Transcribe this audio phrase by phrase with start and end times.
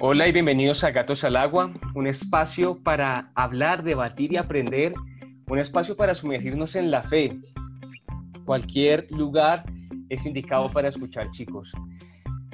[0.00, 4.92] Hola y bienvenidos a Gatos al Agua, un espacio para hablar, debatir y aprender,
[5.48, 7.36] un espacio para sumergirnos en la fe.
[8.44, 9.64] Cualquier lugar
[10.08, 11.72] es indicado para escuchar, chicos.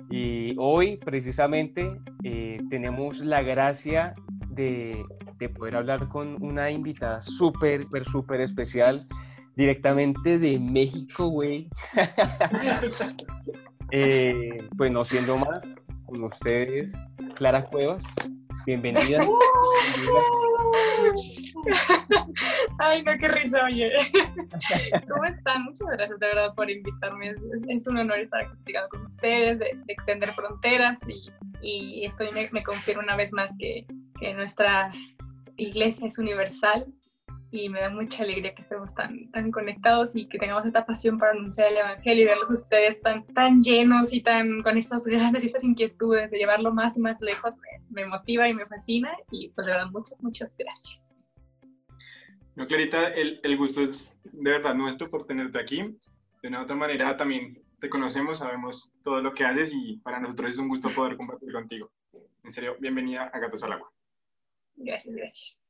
[0.08, 4.14] Y hoy, precisamente, eh, tenemos la gracia
[4.48, 5.04] de,
[5.38, 9.06] de, poder hablar con una invitada súper, súper, súper especial,
[9.54, 11.68] directamente de México, güey.
[13.90, 15.62] eh, pues no siendo más,
[16.06, 16.94] con ustedes,
[17.34, 18.04] Clara Cuevas.
[18.66, 19.18] Bienvenida.
[22.78, 23.92] Ay, no, qué risa, oye.
[25.08, 25.64] ¿Cómo están?
[25.64, 27.34] Muchas gracias de verdad por invitarme.
[27.68, 31.30] Es, un honor estar platicando con ustedes, de, extender fronteras y,
[31.62, 33.84] y estoy, me, me, confirmo una vez más que,
[34.18, 34.90] que nuestra
[35.56, 36.86] iglesia es universal
[37.54, 41.18] y me da mucha alegría que estemos tan, tan conectados y que tengamos esta pasión
[41.18, 45.44] para anunciar el Evangelio y verlos ustedes tan, tan llenos y tan con estas ganas
[45.44, 47.54] y estas inquietudes de llevarlo más y más lejos.
[47.58, 51.14] Me, me motiva y me fascina y pues de verdad muchas, muchas gracias.
[52.56, 55.96] No, Clarita, el, el gusto es de verdad nuestro por tenerte aquí.
[56.42, 60.50] De una otra manera también te conocemos, sabemos todo lo que haces y para nosotros
[60.50, 61.92] es un gusto poder compartir contigo.
[62.42, 63.92] En serio, bienvenida a Gatos al Agua.
[64.76, 65.63] Gracias, gracias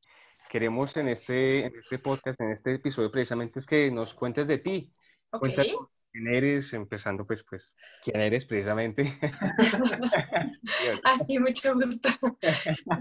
[0.55, 4.58] queremos en este, en este podcast, en este episodio precisamente es que nos cuentes de
[4.58, 4.94] ti.
[5.33, 5.52] Okay.
[5.52, 7.74] Cuéntanos quién eres, empezando pues, pues,
[8.05, 9.19] quién eres precisamente.
[11.02, 12.08] Así, mucho gusto.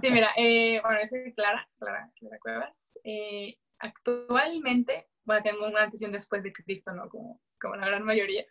[0.02, 2.98] Sí, mira, eh, bueno, yo soy Clara, Clara, Clara Cuevas.
[3.04, 7.08] Eh, actualmente, bueno, tengo una antes y un después de Cristo, ¿no?
[7.08, 8.44] Como, como la gran mayoría.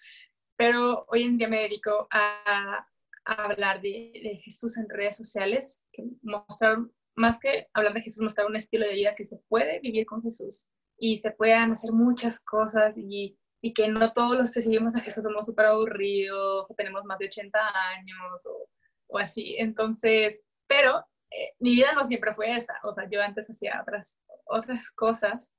[0.54, 2.86] Pero hoy en día me dedico a,
[3.24, 8.22] a hablar de, de, Jesús en redes sociales, que mostraron más que hablar de Jesús,
[8.22, 11.92] mostrar un estilo de vida que se puede vivir con Jesús y se puedan hacer
[11.92, 16.70] muchas cosas y, y que no todos los que seguimos a Jesús somos súper aburridos
[16.70, 17.58] o tenemos más de 80
[17.96, 18.68] años o,
[19.08, 19.56] o así.
[19.58, 22.74] Entonces, pero eh, mi vida no siempre fue esa.
[22.84, 25.54] O sea, yo antes hacía otras, otras cosas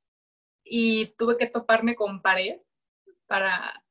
[0.63, 2.57] y tuve que toparme con pared
[3.27, 3.83] para,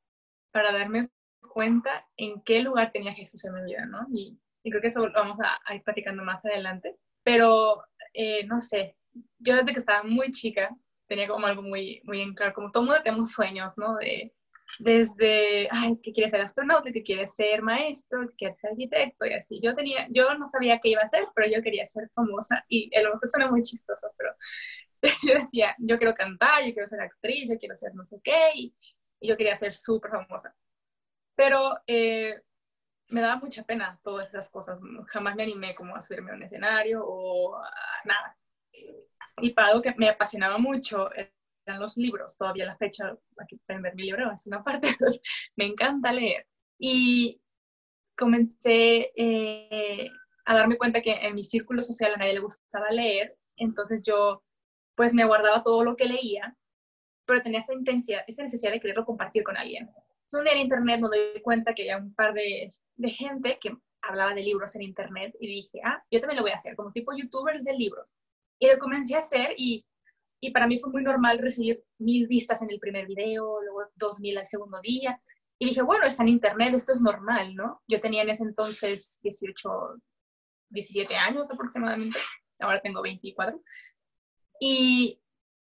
[0.51, 1.09] para darme
[1.51, 4.07] cuenta en qué lugar tenía Jesús en mi vida, ¿no?
[4.11, 8.45] Y, y creo que eso lo vamos a, a ir platicando más adelante pero eh,
[8.45, 8.95] no sé,
[9.39, 10.75] yo desde que estaba muy chica
[11.07, 13.95] tenía como algo muy, muy en claro, como todo mundo tenemos sueños, ¿no?
[13.97, 14.33] De,
[14.79, 19.33] desde, ay, que quiere ser astronauta, que quiere ser maestro, que quiere ser arquitecto y
[19.33, 19.59] así.
[19.61, 22.95] Yo tenía, yo no sabía qué iba a hacer, pero yo quería ser famosa y
[22.95, 24.31] a lo mejor suena muy chistoso, pero
[25.27, 28.51] yo decía, yo quiero cantar, yo quiero ser actriz, yo quiero ser no sé qué
[28.55, 28.75] y,
[29.19, 30.55] y yo quería ser súper famosa.
[31.35, 32.41] Pero eh,
[33.13, 34.79] me daba mucha pena todas esas cosas.
[35.07, 37.71] Jamás me animé como a subirme a un escenario o a
[38.05, 38.37] nada.
[39.37, 42.37] Y para algo que me apasionaba mucho eran los libros.
[42.37, 45.21] Todavía la fecha, aquí pueden ver mi libro, es una parte, pues,
[45.55, 46.47] me encanta leer.
[46.79, 47.39] Y
[48.17, 50.09] comencé eh,
[50.45, 54.43] a darme cuenta que en mi círculo social a nadie le gustaba leer, entonces yo
[54.95, 56.55] pues me guardaba todo lo que leía,
[57.25, 59.89] pero tenía esta intensidad, esta necesidad de quererlo compartir con alguien.
[60.33, 63.75] Un día en internet me doy cuenta que había un par de de gente que
[64.01, 66.91] hablaba de libros en internet y dije, ah, yo también lo voy a hacer, como
[66.91, 68.13] tipo youtubers de libros.
[68.59, 69.85] Y lo comencé a hacer y,
[70.41, 74.19] y para mí fue muy normal recibir mil vistas en el primer video, luego dos
[74.19, 75.21] mil al segundo día.
[75.59, 77.81] Y dije, bueno, está en internet, esto es normal, ¿no?
[77.87, 79.69] Yo tenía en ese entonces 18,
[80.69, 82.19] 17 años aproximadamente,
[82.59, 83.61] ahora tengo 24.
[84.59, 85.21] Y,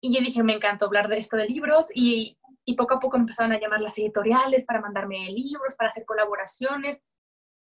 [0.00, 2.37] y yo dije, me encantó hablar de esto de libros y,
[2.68, 7.02] y poco a poco empezaron a llamar las editoriales para mandarme libros, para hacer colaboraciones.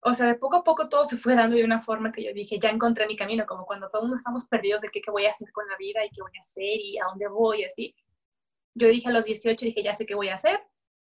[0.01, 2.33] O sea, de poco a poco todo se fue dando de una forma que yo
[2.33, 5.29] dije, ya encontré mi camino, como cuando todos estamos perdidos de qué, qué voy a
[5.29, 7.95] hacer con la vida y qué voy a hacer y a dónde voy, así.
[8.73, 10.59] Yo dije a los 18, dije, ya sé qué voy a hacer,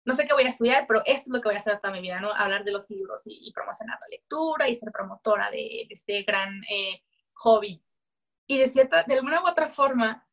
[0.05, 1.93] no sé qué voy a estudiar, pero esto es lo que voy a hacer toda
[1.93, 2.33] mi vida, ¿no?
[2.33, 6.63] Hablar de los libros y, promocionar la lectura y ser promotora de, de este gran
[6.63, 7.79] eh, hobby.
[8.47, 10.26] Y de cierta, de alguna u otra forma,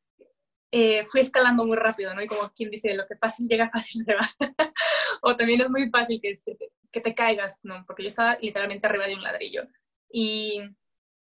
[0.77, 2.21] eh, fui escalando muy rápido, ¿no?
[2.21, 4.29] Y como quien dice, lo que fácil llega, fácil se va.
[5.23, 6.35] o también es muy fácil que,
[6.91, 7.85] que te caigas, ¿no?
[7.87, 9.69] Porque yo estaba literalmente arriba de un ladrillo.
[10.11, 10.63] Y,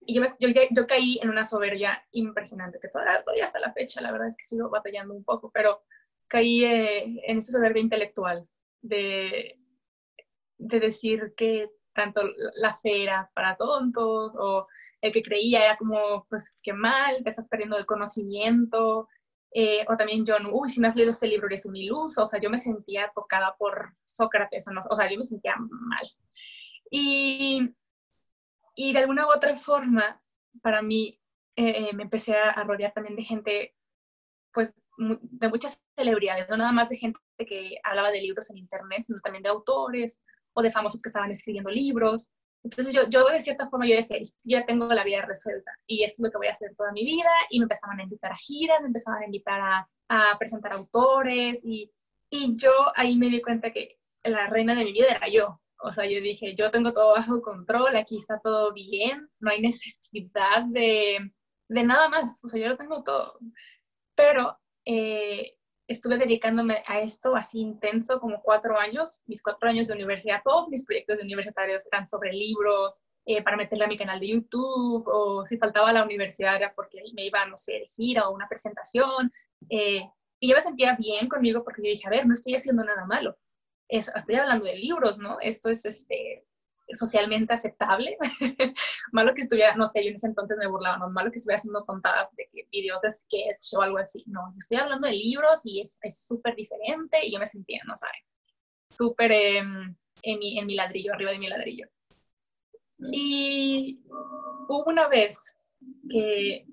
[0.01, 4.01] y yo, yo, yo, caí en una soberbia impresionante, que todavía, todavía hasta la fecha,
[4.01, 5.85] la verdad es que sigo batallando un poco, pero
[6.27, 8.49] caí eh, en esa soberbia intelectual
[8.83, 9.61] de,
[10.59, 12.23] de decir que tanto
[12.57, 14.67] la fe era para tontos o
[15.01, 19.09] el que creía era como, pues, qué mal, te estás perdiendo el conocimiento,
[19.59, 22.27] eh, o también yo, uy, si no has leído este libro eres un iluso, o
[22.27, 26.07] sea, yo me sentía tocada por Sócrates, o, sea, yo me sentía mal.
[26.91, 27.75] Y,
[28.75, 30.21] y de alguna u otra forma,
[30.61, 31.19] para mí,
[31.57, 33.75] eh, me empecé a rodear también de gente,
[34.53, 39.05] pues, de muchas celebridades, no nada más de gente que hablaba de libros en internet,
[39.07, 40.21] sino también de autores
[40.53, 42.31] o de famosos que estaban escribiendo libros
[42.67, 46.17] Entonces yo, yo de cierta forma yo decía, ya tengo la vida resuelta y esto
[46.19, 48.37] es lo que voy a hacer toda mi vida y me empezaban a invitar a
[48.37, 51.93] giras, me empezaban a invitar a, a presentar autores y,
[52.29, 55.61] y yo ahí me di cuenta que la reina de mi vida era yo.
[55.79, 59.61] O sea, yo dije, yo tengo todo bajo control, aquí está todo bien, no hay
[59.61, 61.31] necesidad de,
[61.69, 63.39] de nada más, o sea, yo lo tengo todo.
[64.17, 65.56] Pero eh,
[65.89, 70.69] estuve dedicándome a esto así intenso como cuatro años, mis cuatro años de universidad, todos
[70.69, 75.05] mis proyectos de universitarios eran sobre libros, eh, para meterle a mi canal de YouTube,
[75.07, 78.35] o si faltaba a la universidad era porque me iba, no sé, de gira o
[78.35, 79.31] una presentación.
[79.69, 80.09] Eh,
[80.41, 83.05] y yo me sentía bien conmigo porque yo dije, a ver, no estoy haciendo nada
[83.05, 83.37] malo.
[83.89, 85.39] estoy hablando de libros, ¿no?
[85.41, 86.45] Esto es este,
[86.93, 88.17] socialmente aceptable.
[89.13, 91.59] malo que estuviera, no sé, yo en ese entonces me burlaba, no, malo que estuviera
[91.59, 94.25] haciendo tontadas de videos de sketch o algo así.
[94.27, 98.23] No, estoy hablando de libros y es súper diferente y yo me sentía, no saben,
[98.91, 99.97] súper en,
[100.39, 101.89] mi, en mi ladrillo, arriba de mi ladrillo.
[102.99, 105.57] Y hubo una vez
[106.09, 106.67] que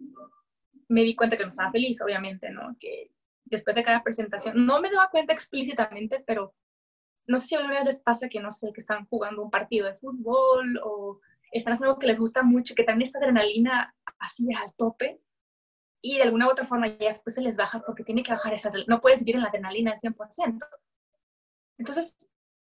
[0.87, 2.75] me di cuenta que no estaba feliz, obviamente, ¿no?
[2.79, 3.11] Que
[3.45, 6.53] después de cada presentación, no me daba cuenta explícitamente, pero
[7.27, 9.87] no sé si alguna vez les pasa que, no sé, que están jugando un partido
[9.87, 11.19] de fútbol o
[11.51, 15.21] están haciendo algo que les gusta mucho, que también esta adrenalina así al tope
[16.01, 18.53] y de alguna u otra forma ya después se les baja porque tiene que bajar
[18.53, 20.57] esa, no puedes vivir en la adrenalina al 100%.
[21.77, 22.17] Entonces,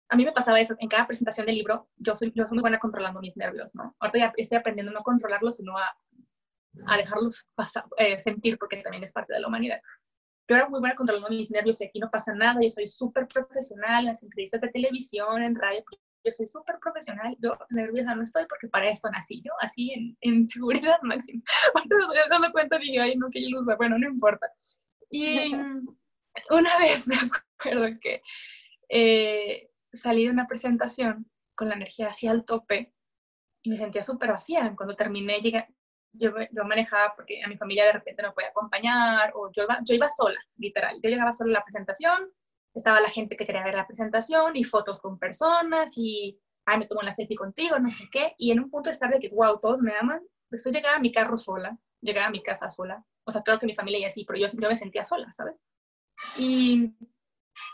[0.09, 2.61] a mí me pasaba eso, en cada presentación del libro, yo soy, yo soy muy
[2.61, 3.95] buena controlando mis nervios, ¿no?
[3.99, 5.95] Ahorita ya estoy aprendiendo no controlarlos, sino a,
[6.87, 9.81] a dejarlos pasar, eh, sentir, porque también es parte de la humanidad
[10.47, 13.27] yo era muy buena controlando mis nervios y aquí no pasa nada, yo soy súper
[13.27, 15.83] profesional en las entrevistas de televisión, en radio,
[16.25, 20.17] yo soy súper profesional, yo nerviosa no estoy porque para esto nací yo, así en,
[20.21, 21.41] en seguridad máxima.
[21.73, 24.47] Cuando me estoy dando cuenta dije, ay, no, qué ilusa, bueno, no importa.
[25.09, 25.51] Y
[26.49, 28.21] una vez me acuerdo que
[28.89, 32.93] eh, salí de una presentación con la energía así al tope
[33.61, 34.73] y me sentía súper vacía.
[34.75, 35.67] Cuando terminé, llegué,
[36.13, 39.79] yo, yo, manejaba porque a mi familia de repente no podía acompañar, o yo iba,
[39.83, 40.99] yo iba sola, literal.
[41.01, 42.31] Yo llegaba sola a la presentación,
[42.73, 46.87] estaba la gente que quería ver la presentación y fotos con personas y, ay, me
[46.87, 48.33] tomo la selfie contigo, no sé qué.
[48.37, 50.21] Y en un punto de estar de que, wow, todos me aman.
[50.49, 53.03] Después llegaba a mi carro sola, llegaba a mi casa sola.
[53.25, 55.61] O sea, claro que mi familia ya sí, pero yo, yo me sentía sola, ¿sabes?
[56.37, 56.93] Y,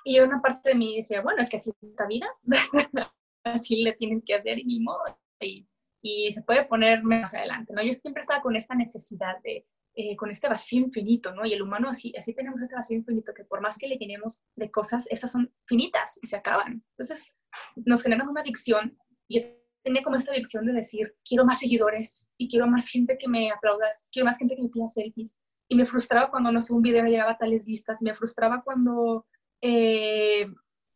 [0.04, 2.28] y una parte de mí decía, bueno, es que así es esta vida,
[3.44, 5.04] así le tienes que hacer y ni modo.
[5.42, 5.68] Y
[6.02, 7.84] y se puede poner más adelante, ¿no?
[7.84, 9.66] Yo siempre estaba con esta necesidad de,
[9.96, 11.46] eh, con este vacío infinito, ¿no?
[11.46, 14.44] Y el humano así, así tenemos este vacío infinito que por más que le tenemos
[14.56, 16.84] de cosas, estas son finitas y se acaban.
[16.92, 17.34] Entonces,
[17.76, 18.98] nos generan una adicción
[19.28, 19.44] y
[19.84, 23.52] tenía como esta adicción de decir, quiero más seguidores y quiero más gente que me
[23.52, 25.38] aplauda, quiero más gente que me pida selfies.
[25.68, 29.26] Y me frustraba cuando, no sé, un video llegaba a tales vistas, me frustraba cuando
[29.62, 30.48] eh,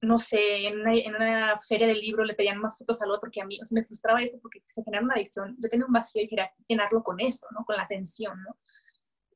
[0.03, 0.81] no sé, en
[1.15, 3.57] una, feria del libro le pedían más fotos al otro que a mí.
[3.61, 5.55] O sea, me frustraba esto porque se genera una adicción.
[5.59, 7.63] Yo tenía un vacío y quería llenarlo con eso, ¿no?
[7.65, 8.57] Con la atención, ¿no?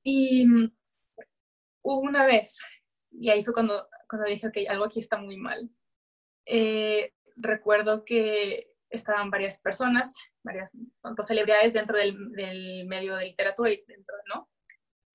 [0.04, 0.72] Y mm,
[1.84, 2.60] hubo una vez,
[3.12, 5.70] y ahí fue cuando, cuando dije, ok, algo aquí está muy mal.
[6.46, 10.78] Eh, recuerdo que estaban varias personas, varias
[11.24, 14.50] celebridades dentro del, del, medio de literatura y dentro, ¿no?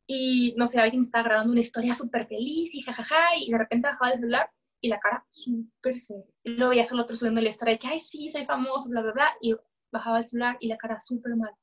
[0.07, 3.89] Y, no sé, alguien estaba grabando una historia súper feliz y jajaja, y de repente
[3.89, 4.51] bajaba el celular
[4.83, 6.27] y la cara súper seria.
[6.45, 9.13] Luego veías al otro subiendo la historia de que, ay, sí, soy famoso, bla, bla,
[9.13, 9.55] bla, y
[9.93, 11.55] bajaba el celular y la cara súper mal.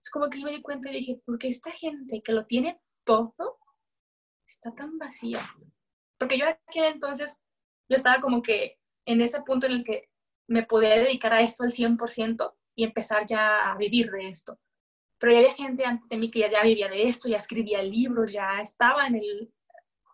[0.00, 2.46] Es como que yo me di cuenta y dije, ¿por qué esta gente que lo
[2.46, 3.58] tiene todo
[4.46, 5.40] está tan vacía?
[6.18, 7.40] Porque yo aquel entonces,
[7.88, 10.08] yo estaba como que en ese punto en el que
[10.46, 14.60] me podía dedicar a esto al 100% y empezar ya a vivir de esto.
[15.18, 17.82] Pero ya había gente antes de mí que ya, ya vivía de esto, ya escribía
[17.82, 19.52] libros, ya estaba en el,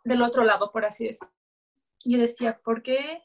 [0.02, 1.33] del otro lado, por así decirlo.
[2.04, 3.23] Y yo decía, ¿por qué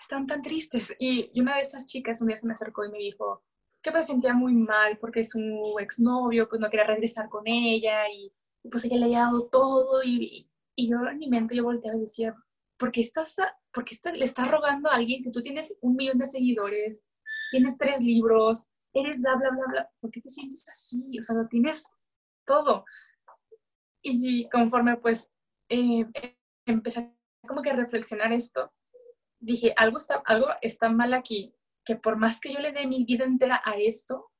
[0.00, 0.94] están tan tristes?
[0.98, 3.44] Y, una de esas chicas un día se me acercó y me dijo
[3.80, 5.40] que me sentía muy mal porque su
[5.78, 8.32] exnovio pues no quería regresar con ella y,
[8.70, 12.00] pues ella le había dado todo y, y, yo en mi mente yo volteaba y
[12.00, 12.34] decía,
[12.76, 13.36] ¿por qué, estás,
[13.72, 17.04] por qué le estás rogando a alguien si tú tienes un millón de seguidores,
[17.52, 21.18] tienes tres libros, eres bla, bla, bla, bla, ¿por qué te sientes así?
[21.18, 21.88] O sea, lo tienes
[22.44, 22.84] todo.
[24.02, 25.30] Y conforme pues
[25.68, 26.06] eh,
[26.66, 28.72] empecé a como que reflexionar esto,
[29.38, 31.54] dije, algo está, algo está mal aquí,
[31.84, 34.30] que por más que yo le dé mi vida entera a esto,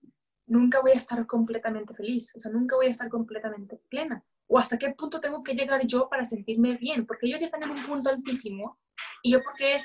[0.47, 4.25] nunca voy a estar completamente feliz, o sea, nunca voy a estar completamente plena.
[4.47, 7.62] O hasta qué punto tengo que llegar yo para sentirme bien, porque ellos ya están
[7.62, 8.78] en un punto altísimo
[9.23, 9.81] y yo porque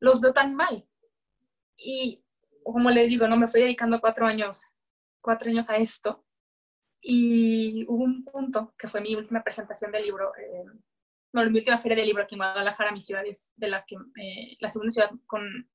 [0.00, 0.88] los veo tan mal.
[1.76, 2.24] Y
[2.64, 4.66] como les digo, no me fui dedicando cuatro años,
[5.20, 6.24] cuatro años a esto.
[7.00, 10.64] Y hubo un punto que fue mi última presentación del libro, eh,
[11.36, 13.94] bueno, mi última feria de libro aquí en Guadalajara, mi ciudad es de las que,
[13.94, 15.68] eh, la segunda ciudad con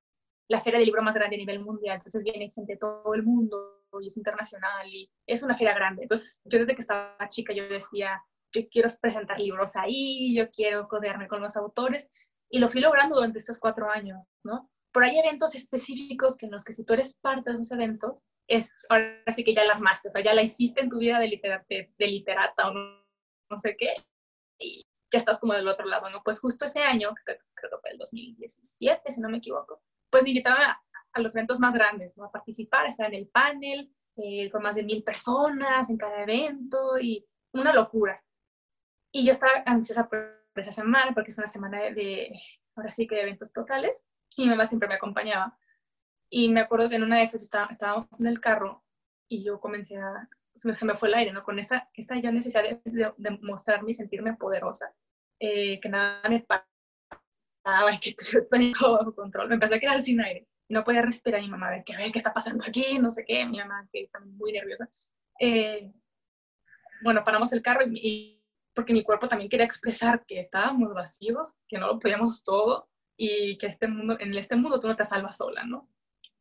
[0.48, 3.22] la feria de libro más grande a nivel mundial, entonces viene gente de todo el
[3.22, 6.02] mundo y es internacional y es una feria grande.
[6.02, 10.88] Entonces yo desde que estaba chica yo decía, yo quiero presentar libros ahí, yo quiero
[10.88, 12.10] codearme con los autores
[12.50, 14.68] y lo fui logrando durante estos cuatro años, ¿no?
[14.92, 18.24] Pero hay eventos específicos que en los que si tú eres parte de esos eventos,
[18.48, 21.20] es ahora sí que ya la armaste, o sea, ya la hiciste en tu vida
[21.20, 23.06] de, literata, de literata o no,
[23.52, 23.94] no sé qué,
[24.60, 26.24] y ya estás como del otro lado, ¿no?
[26.24, 30.30] Pues justo ese año, creo, que fue el 2017, si no me equivoco, pues me
[30.30, 30.82] invitaron a,
[31.20, 32.26] los eventos más grandes, ¿no?
[32.26, 36.98] A participar, estar en el panel, eh, con más de mil personas en cada evento
[36.98, 38.24] y una locura.
[39.12, 42.32] Y yo estaba ansiosa por esa semana, porque es una semana de,
[42.76, 44.06] ahora sí que de eventos totales,
[44.38, 45.58] y mi mamá siempre me acompañaba.
[46.30, 48.86] Y me acuerdo que en una de esas estábamos en el carro
[49.28, 50.30] y yo comencé a,
[50.62, 51.44] se me, fue el aire, ¿no?
[51.44, 54.94] Con esta, esta yo necesidad de, de, mostrarme y sentirme poderosa,
[55.40, 59.50] eh, que nada me paraba y que yo tenía todo bajo control.
[59.50, 60.48] Me empecé a quedar sin aire.
[60.70, 61.42] No podía respirar.
[61.42, 63.00] Y mi mamá, a ver, ¿qué, ¿qué está pasando aquí?
[63.00, 63.46] No sé qué.
[63.46, 64.88] Mi mamá, que está muy nerviosa.
[65.40, 65.92] Eh,
[67.04, 68.42] bueno, paramos el carro y,
[68.74, 73.58] porque mi cuerpo también quería expresar que estábamos vacíos, que no lo podíamos todo y
[73.58, 75.90] que este mundo, en este mundo tú no te salvas sola, ¿no?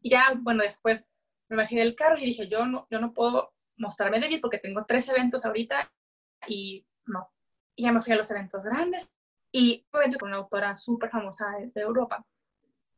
[0.01, 1.11] Y ya, bueno, después
[1.49, 4.85] me bajé del carro y dije, yo no, yo no puedo mostrarme débil porque tengo
[4.87, 5.93] tres eventos ahorita
[6.47, 7.31] y no.
[7.75, 9.13] Y ya me fui a los eventos grandes
[9.51, 12.25] y un evento con una autora súper famosa de, de, Europa.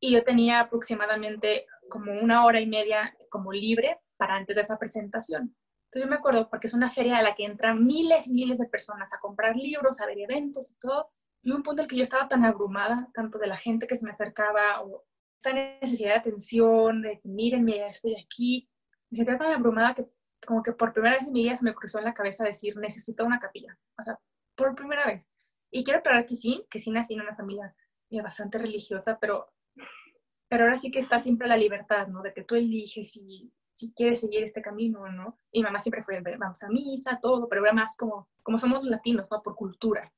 [0.00, 4.78] Y yo tenía aproximadamente como una hora y media como libre para antes de esa
[4.78, 5.54] presentación.
[5.84, 8.58] Entonces yo me acuerdo porque es una feria a la que entran miles y miles
[8.58, 11.10] de personas a comprar libros, a ver eventos y todo.
[11.42, 13.96] Y un punto en el que yo estaba tan abrumada, tanto de la gente que
[13.96, 15.04] se me acercaba o
[15.36, 18.70] esta necesidad de atención, de que mírenme, ya estoy aquí.
[19.10, 20.06] Me sentía tan abrumada que
[20.46, 22.76] como que por primera vez en mi vida se me cruzó en la cabeza decir,
[22.76, 23.78] necesito una capilla.
[23.98, 24.18] O sea,
[24.54, 25.28] por primera vez.
[25.70, 27.74] Y quiero aclarar que sí, que sí nací en una familia
[28.10, 29.52] eh, bastante religiosa, pero,
[30.48, 32.22] pero ahora sí que está siempre la libertad, ¿no?
[32.22, 35.38] De que tú eliges si si quieres seguir este camino no.
[35.50, 39.26] Y mamá siempre fue, vamos a misa, todo, pero era más como, como somos latinos,
[39.30, 39.42] ¿no?
[39.42, 40.12] Por cultura.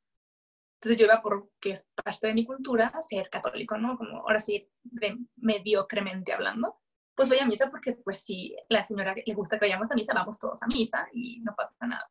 [0.75, 3.97] Entonces yo iba por, que es parte de mi cultura, ser católico, ¿no?
[3.97, 6.77] Como ahora sí, de mediocremente hablando.
[7.15, 10.15] Pues voy a misa porque, pues si la señora le gusta que vayamos a misa,
[10.15, 12.09] vamos todos a misa y no pasa nada.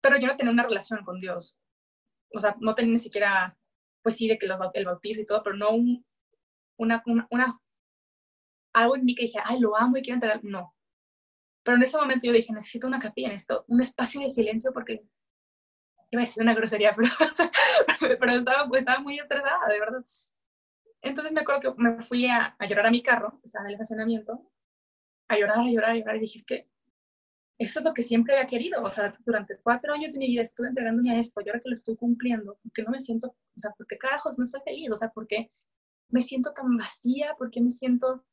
[0.00, 1.56] Pero yo no tenía una relación con Dios.
[2.32, 3.56] O sea, no tenía ni siquiera,
[4.02, 6.04] pues sí, de que los, el bautizo y todo, pero no un,
[6.76, 7.60] una, una, una
[8.72, 10.44] algo en mí que dije, ay, lo amo y quiero entrar.
[10.44, 10.74] No.
[11.62, 15.04] Pero en ese momento yo dije, necesito una capilla, necesito un espacio de silencio porque
[16.10, 16.92] iba a decir una grosería,
[18.00, 20.04] pero, pero estaba, pues, estaba muy estresada, de verdad.
[21.02, 23.74] Entonces me acuerdo que me fui a, a llorar a mi carro, estaba en el
[23.74, 24.50] estacionamiento,
[25.28, 26.68] a llorar, a llorar, a llorar, y dije, es que
[27.58, 28.82] eso es lo que siempre había querido.
[28.82, 31.68] O sea, durante cuatro años de mi vida estuve entregándome a esto, y ahora que
[31.68, 34.96] lo estoy cumpliendo, porque no me siento, o sea, porque carajos no estoy feliz, o
[34.96, 35.50] sea, porque
[36.08, 38.24] me siento tan vacía, porque me siento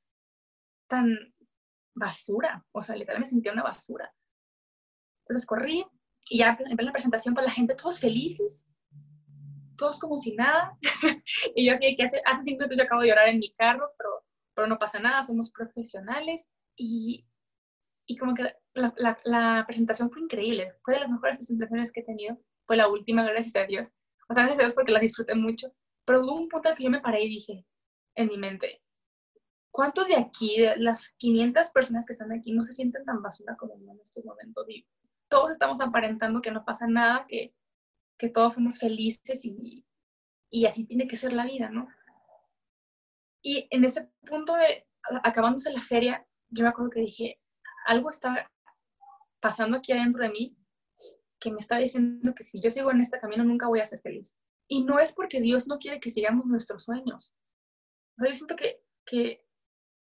[0.87, 1.33] tan
[1.95, 4.13] basura, o sea, literalmente me sentía una basura.
[5.23, 5.85] Entonces corrí
[6.29, 8.69] y ya en la presentación pues, la gente, todos felices,
[9.75, 10.77] todos como si nada.
[11.55, 13.91] y yo así que hace, hace cinco minutos yo acabo de llorar en mi carro,
[13.97, 14.09] pero,
[14.53, 16.49] pero no pasa nada, somos profesionales.
[16.75, 17.25] Y,
[18.07, 22.01] y como que la, la, la, presentación fue increíble, fue de las mejores presentaciones que
[22.01, 23.91] he tenido, fue la última, gracias a Dios.
[24.29, 25.73] O sea, gracias a Dios porque la disfruté mucho,
[26.05, 27.65] pero hubo un punto al que yo me paré y dije
[28.15, 28.81] en mi mente,
[29.71, 33.55] ¿cuántos de aquí, de las 500 personas que están aquí, no se sienten tan basura
[33.57, 34.69] como yo en estos momentos?
[34.69, 34.87] Y
[35.27, 37.53] todos estamos aparentando que no pasa nada, que,
[38.23, 39.85] que todos somos felices y,
[40.49, 41.89] y así tiene que ser la vida, ¿no?
[43.41, 44.87] Y en ese punto de,
[45.25, 47.41] acabándose la feria, yo me acuerdo que dije,
[47.85, 48.49] algo está
[49.41, 50.57] pasando aquí adentro de mí
[51.37, 53.99] que me está diciendo que si yo sigo en este camino nunca voy a ser
[53.99, 54.37] feliz.
[54.69, 57.35] Y no es porque Dios no quiere que sigamos nuestros sueños.
[58.17, 59.45] yo siento que, que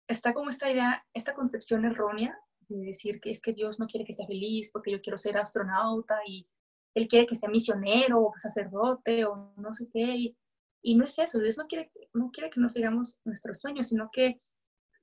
[0.08, 4.06] está como esta idea, esta concepción errónea de decir que es que Dios no quiere
[4.06, 6.48] que sea feliz porque yo quiero ser astronauta y
[6.96, 10.34] Él quiere que sea misionero o sacerdote o no sé qué.
[10.82, 14.08] Y, no es eso, Dios no quiere, no quiere que no sigamos nuestros sueños, sino
[14.10, 14.38] que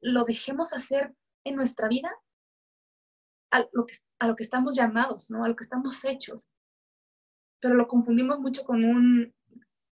[0.02, 2.10] lo dejemos hacer en nuestra vida
[3.52, 5.46] a lo que, a lo que estamos llamados, ¿no?
[5.46, 6.50] a lo que estamos hechos.
[7.60, 9.32] Pero lo confundimos mucho con un,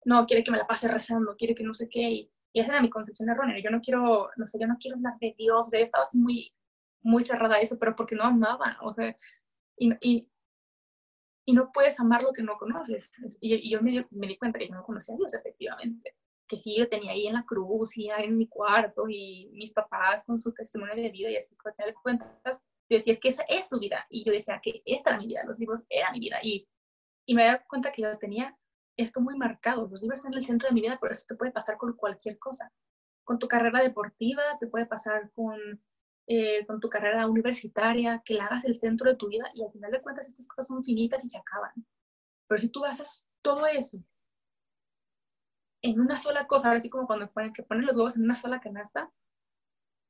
[0.05, 2.09] no, quiere que me la pase rezando, quiere que no sé qué.
[2.09, 3.61] Y, y esa era mi concepción errónea.
[3.61, 5.69] Yo no quiero, no sé, yo no quiero hablar de Dios.
[5.73, 6.53] Yo estaba así muy,
[7.01, 8.77] muy cerrada a eso, pero porque no amaba.
[8.83, 9.13] O sea,
[9.77, 10.28] y, y,
[11.49, 13.09] y no puedes amar lo que no conoces.
[13.41, 16.15] Y, y yo me me di, cuenta que yo no conocía a Dios, efectivamente.
[16.47, 20.23] Que sí, yo tenía ahí en la cruz y en mi cuarto y mis papás
[20.25, 23.29] con su testimonio de vida y así, con final de cuentas, yo decía, es que
[23.29, 24.05] esa es su vida.
[24.11, 26.37] Y yo decía que esta era mi vida, los libros eran mi vida.
[26.43, 26.67] Y,
[27.25, 28.55] y me di cuenta que yo tenía
[28.95, 29.87] esto muy marcado.
[29.87, 31.93] Los libros están en el centro de mi vida, pero esto te puede pasar con
[31.93, 32.71] cualquier cosa.
[33.23, 35.59] con tu carrera deportiva, te puede pasar con,
[36.31, 39.71] eh, con tu carrera universitaria, que la hagas el centro de tu vida y al
[39.71, 41.71] final de cuentas estas cosas son finitas y se acaban.
[42.47, 43.97] Pero si tú basas todo eso
[45.81, 48.59] en una sola cosa, así como cuando ponen, que ponen los huevos en una sola
[48.59, 49.11] canasta,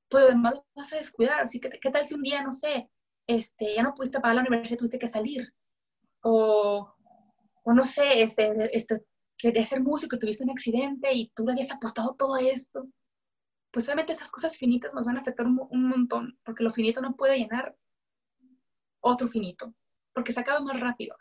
[0.09, 1.39] pues además vas a descuidar.
[1.39, 2.89] Así que, ¿qué tal si un día, no sé,
[3.25, 5.53] este, ya no pudiste pagar la universidad, tuviste que salir?
[6.21, 6.93] O,
[7.63, 9.05] o no sé, este, este,
[9.37, 12.89] querías ser músico y tuviste un accidente y tú le habías apostado todo esto.
[13.71, 17.01] Pues obviamente esas cosas finitas nos van a afectar un, un montón, porque lo finito
[17.01, 17.75] no puede llenar
[19.01, 19.73] otro finito,
[20.13, 21.15] porque se acaba más rápido.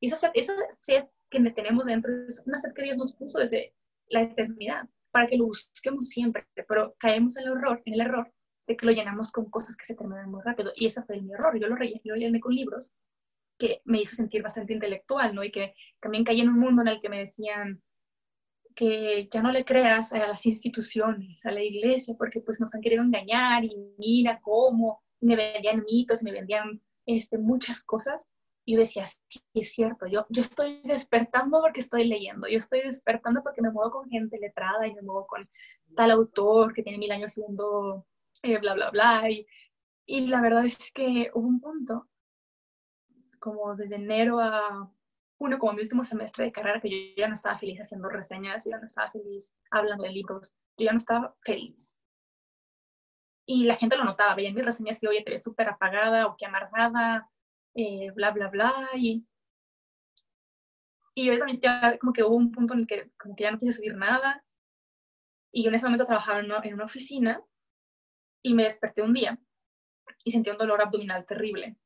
[0.00, 3.38] Y esa sed, esa sed que tenemos dentro es una sed que Dios nos puso
[3.38, 3.74] desde
[4.08, 8.32] la eternidad, para que lo busquemos siempre, pero caemos en el error, en el error
[8.66, 10.72] de que lo llenamos con cosas que se terminan muy rápido.
[10.74, 11.58] Y ese fue mi error.
[11.58, 12.92] Yo lo, rellené, lo llené con libros
[13.58, 15.44] que me hizo sentir bastante intelectual, ¿no?
[15.44, 17.82] Y que también caí en un mundo en el que me decían
[18.74, 22.80] que ya no le creas a las instituciones, a la iglesia, porque pues nos han
[22.80, 28.28] querido engañar y mira cómo, me vendían mitos, me vendían este, muchas cosas
[28.64, 32.82] y yo decía, sí, es cierto, yo, yo estoy despertando porque estoy leyendo, yo estoy
[32.82, 35.48] despertando porque me muevo con gente letrada y me muevo con
[35.96, 38.06] tal autor que tiene mil años siendo
[38.42, 39.30] eh, bla, bla, bla.
[39.30, 39.46] Y,
[40.06, 42.08] y la verdad es que hubo un punto,
[43.40, 44.92] como desde enero a
[45.42, 48.64] junio, como mi último semestre de carrera, que yo ya no estaba feliz haciendo reseñas,
[48.64, 51.98] yo ya no estaba feliz hablando de libros, yo ya no estaba feliz.
[53.44, 56.36] Y la gente lo notaba, veían mis reseñas y, oye, te ves súper apagada o
[56.36, 57.28] que amargada,
[57.74, 58.72] eh, bla, bla, bla.
[58.94, 59.26] Y,
[61.16, 63.50] y yo también ya como que hubo un punto en el que como que ya
[63.50, 64.44] no quise subir nada.
[65.50, 67.42] Y yo en ese momento trabajaba en una, en una oficina
[68.42, 69.36] y me desperté un día
[70.22, 71.76] y sentí un dolor abdominal terrible.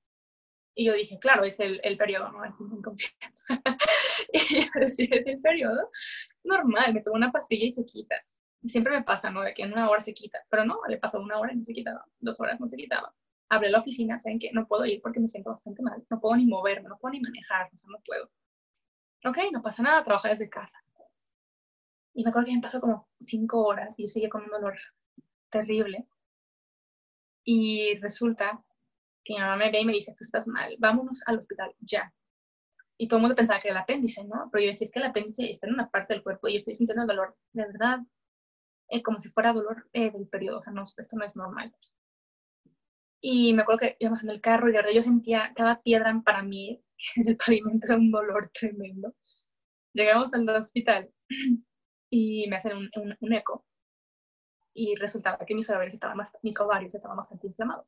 [0.76, 2.44] Y yo dije, claro, es el, el periodo, ¿no?
[2.44, 3.46] En confianza.
[4.32, 5.90] y yo decía, es el periodo
[6.44, 8.16] normal, me tomo una pastilla y se quita.
[8.64, 9.42] Siempre me pasa, ¿no?
[9.42, 11.64] De que en una hora se quita, pero no, le pasó una hora y no
[11.64, 13.12] se quitaba, dos horas no se quitaba
[13.48, 16.20] hablé a la oficina, saben que no puedo ir porque me siento bastante mal, no
[16.20, 18.30] puedo ni moverme, no puedo ni manejar, o sea, no puedo.
[19.24, 20.78] Ok, no pasa nada, trabajo desde casa.
[22.14, 24.76] Y me acuerdo que me pasó como cinco horas y yo seguía con un dolor
[25.50, 26.06] terrible.
[27.44, 28.64] Y resulta
[29.26, 32.12] que mi mamá me ve y me dice, tú estás mal, vámonos al hospital ya.
[32.98, 34.48] Y todo el mundo pensaba que era el apéndice, ¿no?
[34.50, 36.56] Pero yo decía, es que el apéndice está en una parte del cuerpo y yo
[36.58, 37.98] estoy sintiendo el dolor de verdad,
[38.88, 41.74] eh, como si fuera dolor eh, del periodo, o sea, no, esto no es normal.
[43.20, 46.22] Y me acuerdo que íbamos en el carro y de verdad yo sentía cada piedra
[46.24, 46.82] para mí
[47.16, 49.14] en el pavimento era un dolor tremendo.
[49.92, 51.10] Llegamos al hospital
[52.10, 53.66] y me hacen un, un, eco
[54.74, 57.86] y resultaba que mis ovarios estaban, más, mis ovarios estaban bastante inflamados,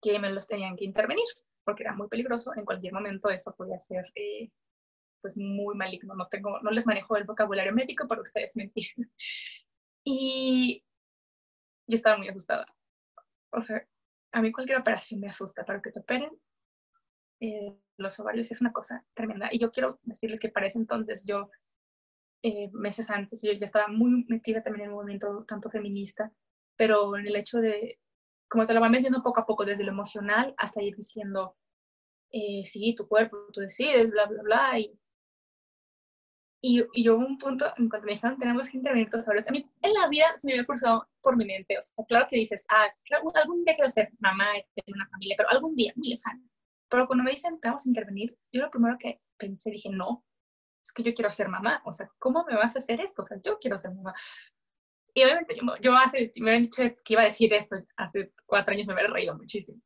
[0.00, 1.24] que me los tenían que intervenir
[1.64, 2.52] porque era muy peligroso.
[2.56, 4.50] En cualquier momento eso podía ser eh,
[5.20, 6.14] pues muy maligno.
[6.14, 9.12] No, tengo, no les manejo el vocabulario médico, pero ustedes me entienden.
[10.02, 10.82] Y
[11.86, 12.66] yo estaba muy asustada.
[13.52, 13.86] O sea,
[14.32, 16.30] a mí cualquier operación me asusta, pero que te operen
[17.40, 19.48] eh, los ovarios es una cosa tremenda.
[19.50, 21.50] Y yo quiero decirles que para ese entonces yo,
[22.42, 26.32] eh, meses antes, yo ya estaba muy metida también en el movimiento tanto feminista,
[26.76, 27.98] pero en el hecho de,
[28.50, 31.56] como te lo van metiendo poco a poco, desde lo emocional hasta ir diciendo,
[32.32, 35.00] eh, sí, tu cuerpo, tú decides, bla, bla, bla, y
[36.62, 39.42] y, y yo un punto en cuanto me dijeron, tenemos que intervenir todos ahora.
[39.48, 41.76] A mí en la vida se me había cruzado por mi mente.
[41.78, 42.86] O sea, claro que dices, ah,
[43.34, 46.42] algún día quiero ser mamá, tener una familia, pero algún día, muy lejano.
[46.90, 50.24] Pero cuando me dicen, vamos a intervenir, yo lo primero que pensé, dije, no,
[50.84, 51.80] es que yo quiero ser mamá.
[51.86, 53.22] O sea, ¿cómo me vas a hacer esto?
[53.22, 54.14] O sea, yo quiero ser mamá.
[55.14, 58.32] Y obviamente yo, yo hace, si me hubieran dicho que iba a decir eso hace
[58.46, 59.80] cuatro años, me hubiera reído muchísimo.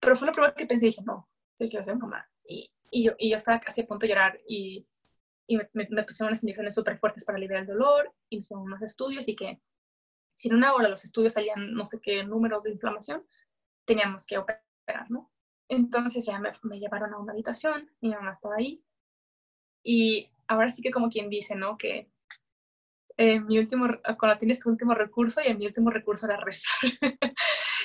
[0.00, 2.28] Pero fue lo primero que pensé, dije, no, yo quiero ser mamá.
[2.44, 4.86] Y, y, yo, y yo estaba casi a punto de llorar y
[5.48, 8.64] y me, me, pusieron unas inyecciones súper fuertes para aliviar el dolor, y me hicieron
[8.64, 9.60] unos estudios y que
[10.36, 13.26] si en una hora los estudios salían no sé qué números de inflamación,
[13.86, 15.32] teníamos que operar, ¿no?
[15.68, 18.84] Entonces ya me, me llevaron a una habitación, mi mamá estaba ahí,
[19.82, 21.78] y ahora sí que como quien dice, ¿no?
[21.78, 22.10] Que
[23.18, 23.86] eh, mi último,
[24.18, 26.80] cuando tienes tu último recurso, y mi último recurso era rezar.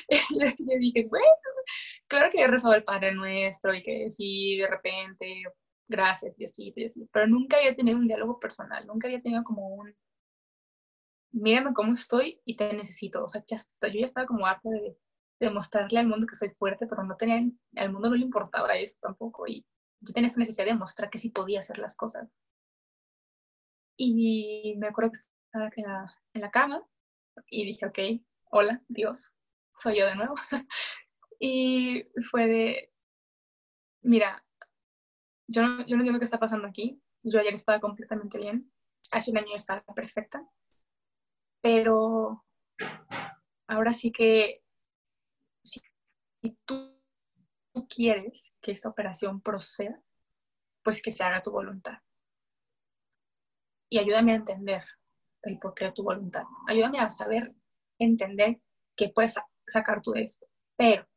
[0.08, 1.26] y yo dije, bueno,
[2.08, 5.44] claro que he rezado el Padre Nuestro y que si de repente
[5.88, 9.96] gracias, Diosito, Diosito, pero nunca había tenido un diálogo personal, nunca había tenido como un,
[11.32, 14.98] mírame cómo estoy y te necesito, o sea, ya, yo ya estaba como harta de,
[15.40, 17.44] demostrarle al mundo que soy fuerte, pero no tenía,
[17.76, 19.66] al mundo no le importaba eso tampoco, y
[20.00, 22.30] yo tenía esa necesidad de mostrar que sí podía hacer las cosas.
[23.98, 26.86] Y me acuerdo que estaba en la, en la cama
[27.48, 28.00] y dije, ok,
[28.52, 29.34] hola, Dios,
[29.74, 30.36] soy yo de nuevo.
[31.40, 32.94] y fue de,
[34.02, 34.44] mira,
[35.48, 37.02] yo no, yo no entiendo qué está pasando aquí.
[37.24, 38.72] Yo ayer estaba completamente bien.
[39.12, 40.48] Hace un año estaba perfecta.
[41.62, 42.46] pero
[43.68, 44.64] ahora sí que
[45.64, 45.82] si,
[46.66, 47.00] tú,
[47.74, 50.02] tú quieres que esta operación proceda,
[50.84, 52.00] pues que se haga tu voluntad.
[53.94, 54.84] Y ayúdame a entender
[55.44, 56.46] el porqué de tu voluntad.
[56.68, 57.54] Ayúdame a saber
[58.00, 58.60] entender
[58.96, 59.36] qué puedes
[59.68, 60.48] sacar tú de esto.
[60.76, 61.08] Pero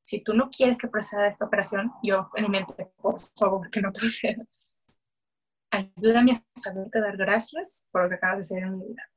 [0.00, 3.80] si tú no quieres que proceda esta operación, yo en mi mente, por favor, que
[3.80, 4.46] no proceda.
[5.70, 9.10] Ayúdame a saberte dar gracias por lo que acabas de hacer en mi vida.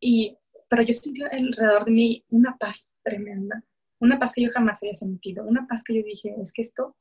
[0.00, 0.36] Y,
[0.68, 3.64] pero yo sentí alrededor de mí una paz tremenda,
[3.98, 6.94] una paz que yo jamás había sentido, una paz que yo dije, es que esto,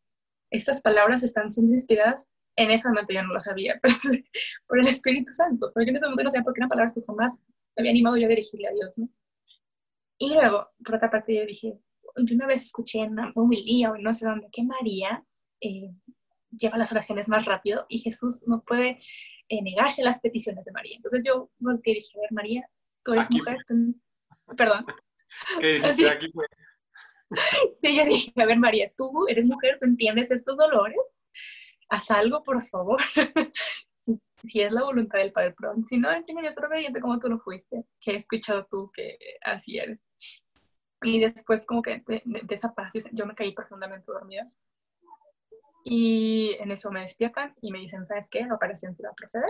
[0.49, 3.95] estas palabras están siendo inspiradas, en ese momento yo no lo sabía, pero
[4.67, 7.01] por el Espíritu Santo, porque en ese momento no sabía por qué eran palabras que
[7.05, 7.41] jamás
[7.75, 9.09] me había animado yo a dirigirle a Dios, ¿no?
[10.19, 11.77] Y luego, por otra parte, yo dije,
[12.15, 15.23] una vez escuché en una homilía o no sé dónde que María
[15.61, 15.91] eh,
[16.51, 18.99] lleva las oraciones más rápido y Jesús no puede
[19.49, 20.95] eh, negarse a las peticiones de María.
[20.95, 22.69] Entonces yo volteé y dije, a ver, María,
[23.03, 23.57] tú eres mujer,
[24.57, 24.85] perdón.
[25.61, 26.29] ¿Qué dijiste aquí?
[26.29, 26.47] Pues?
[27.83, 30.97] sí, yo dije, a ver, María, tú eres mujer, tú entiendes estos dolores,
[31.89, 32.99] haz algo, por favor.
[33.99, 37.29] si, es la voluntad del Padre, pero si no, enséñame a ser obediente como tú
[37.29, 40.05] lo fuiste, que he escuchado tú que así eres.
[41.01, 44.49] Y después como que de, esa paz yo me caí profundamente dormida.
[45.83, 48.45] Y en eso me despiertan y me dicen, ¿sabes qué?
[48.45, 49.49] La operación se va a proceder,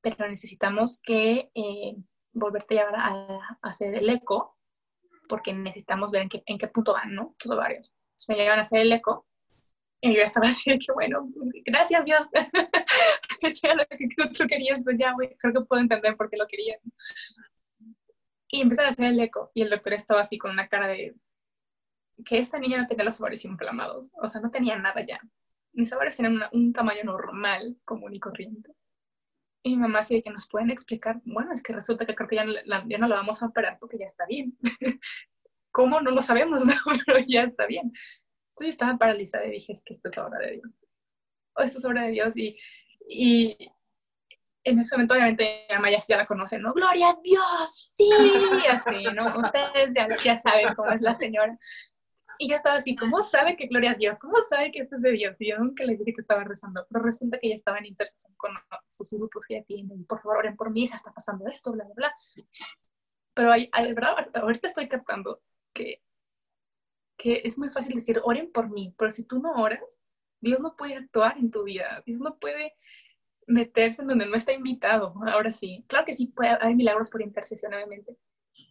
[0.00, 1.96] pero necesitamos que eh,
[2.32, 4.56] volverte a llevar a, hacer el eco,
[5.28, 7.36] porque necesitamos ver en qué, en qué punto van, ¿no?
[7.38, 7.94] Todo varios.
[8.14, 9.26] Entonces me llegan a hacer el eco
[10.00, 11.28] y yo estaba así de que, bueno,
[11.64, 12.26] gracias Dios.
[13.40, 16.80] Eso lo que tú querías, pues ya, creo que puedo entender por qué lo querías.
[18.48, 21.14] Y empezaron a hacer el eco y el doctor estaba así con una cara de
[22.24, 25.20] que esta niña no tenía los ovarios inflamados, o sea, no tenía nada ya.
[25.72, 28.72] Mis ovarios tenían un tamaño normal, común y corriente.
[29.64, 32.36] Y mi mamá sí que nos pueden explicar, bueno, es que resulta que creo que
[32.36, 32.44] ya,
[32.86, 34.56] ya no la vamos a operar porque ya está bien.
[35.72, 36.00] ¿Cómo?
[36.00, 36.74] No lo sabemos, ¿no?
[37.06, 37.90] pero ya está bien.
[38.54, 40.70] Entonces estaba paralizada y dije, es que esto es obra de Dios.
[41.56, 42.36] O esto es obra de Dios.
[42.36, 42.56] Y,
[43.08, 43.56] y,
[44.62, 46.72] en ese momento obviamente mi mamá ya, la conoce, ¿no?
[46.72, 47.92] ¡Gloria a Dios!
[47.94, 48.08] ¡Sí!
[48.70, 49.36] Así, ¿no?
[49.38, 51.58] Ustedes ya, ya saben cómo es la señora.
[52.38, 54.18] Y yo estaba así, ¿cómo sabe que gloria a Dios?
[54.18, 55.40] ¿Cómo sabe que esto es de Dios?
[55.40, 58.34] Y yo nunca le dije que estaba rezando, pero resulta que ella estaba en intercesión
[58.36, 58.52] con
[58.86, 59.94] sus grupos que ella tiene.
[60.08, 62.14] por favor, oren por mi hija, está pasando esto, bla, bla, bla.
[63.34, 66.02] Pero hay, hay, verdad, ahorita estoy captando que,
[67.16, 70.02] que es muy fácil decir, oren por mí, pero si tú no oras,
[70.40, 72.02] Dios no puede actuar en tu vida.
[72.06, 72.74] Dios no puede
[73.46, 75.84] meterse en donde no está invitado, ahora sí.
[75.88, 78.16] Claro que sí puede haber milagros por intercesión, obviamente,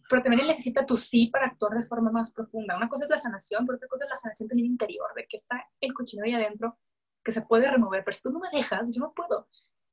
[0.08, 2.76] pero también él necesita tu sí para actuar de forma más profunda.
[2.76, 5.38] Una cosa es la sanación, pero otra cosa es la sanación también interior, de que
[5.38, 6.78] está el cochino ahí adentro,
[7.24, 9.48] que se puede remover, pero si tú no me dejas, yo no puedo.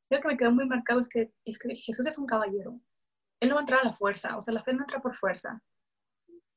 [0.10, 2.80] Lo que me quedó muy marcado es que, es que Jesús es un caballero.
[3.40, 5.16] Él no va a entrar a la fuerza, o sea, la fe no entra por
[5.16, 5.62] fuerza.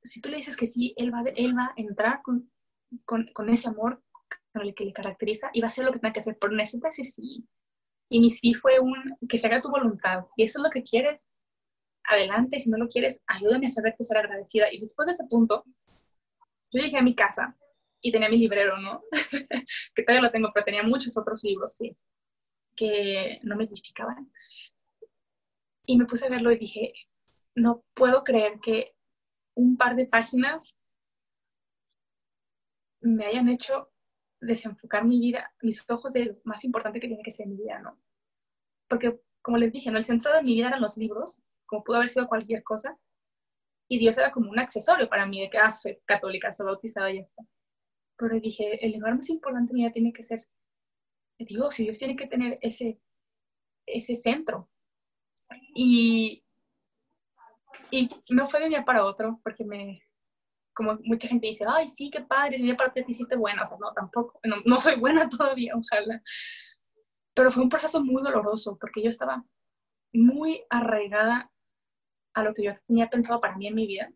[0.04, 2.50] Si tú le dices que sí, él va, él va a entrar con,
[3.04, 4.02] con, con ese amor
[4.52, 6.52] con el que le caracteriza y va a hacer lo que tenga que hacer, pero
[6.52, 7.44] necesita ese sí.
[8.08, 8.94] Y mi sí fue un,
[9.28, 10.24] que se haga tu voluntad.
[10.36, 11.30] Si eso es lo que quieres,
[12.04, 12.58] adelante.
[12.60, 14.72] Si no lo quieres, ayúdame a saber que ser agradecida.
[14.72, 15.64] Y después de ese punto,
[16.70, 17.56] yo llegué a mi casa
[18.00, 19.02] y tenía mi librero, ¿no?
[19.94, 21.96] que todavía lo tengo, pero tenía muchos otros libros que,
[22.76, 24.30] que no me edificaban.
[25.86, 26.92] Y me puse a verlo y dije,
[27.54, 28.93] no puedo creer que
[29.54, 30.78] un par de páginas
[33.00, 33.90] me hayan hecho
[34.40, 37.80] desenfocar mi vida, mis ojos de lo más importante que tiene que ser mi vida,
[37.80, 37.98] ¿no?
[38.88, 39.98] Porque, como les dije, ¿no?
[39.98, 42.98] el centro de mi vida eran los libros, como pudo haber sido cualquier cosa,
[43.88, 47.10] y Dios era como un accesorio para mí, de que, ah, soy católica, soy bautizada
[47.10, 47.42] y ya está.
[48.16, 50.40] Pero dije, el lugar más importante de mi vida tiene que ser
[51.38, 53.00] Dios, y Dios tiene que tener ese,
[53.86, 54.70] ese centro.
[55.74, 56.43] Y,
[57.94, 60.02] y no fue de un día para otro, porque me,
[60.74, 63.36] como mucha gente dice, ay, sí, qué padre, de un día para otro te hiciste
[63.36, 66.20] buena, o sea, no, tampoco, no, no soy buena todavía, ojalá.
[67.34, 69.44] Pero fue un proceso muy doloroso, porque yo estaba
[70.12, 71.50] muy arraigada
[72.34, 74.12] a lo que yo tenía pensado para mí en mi vida.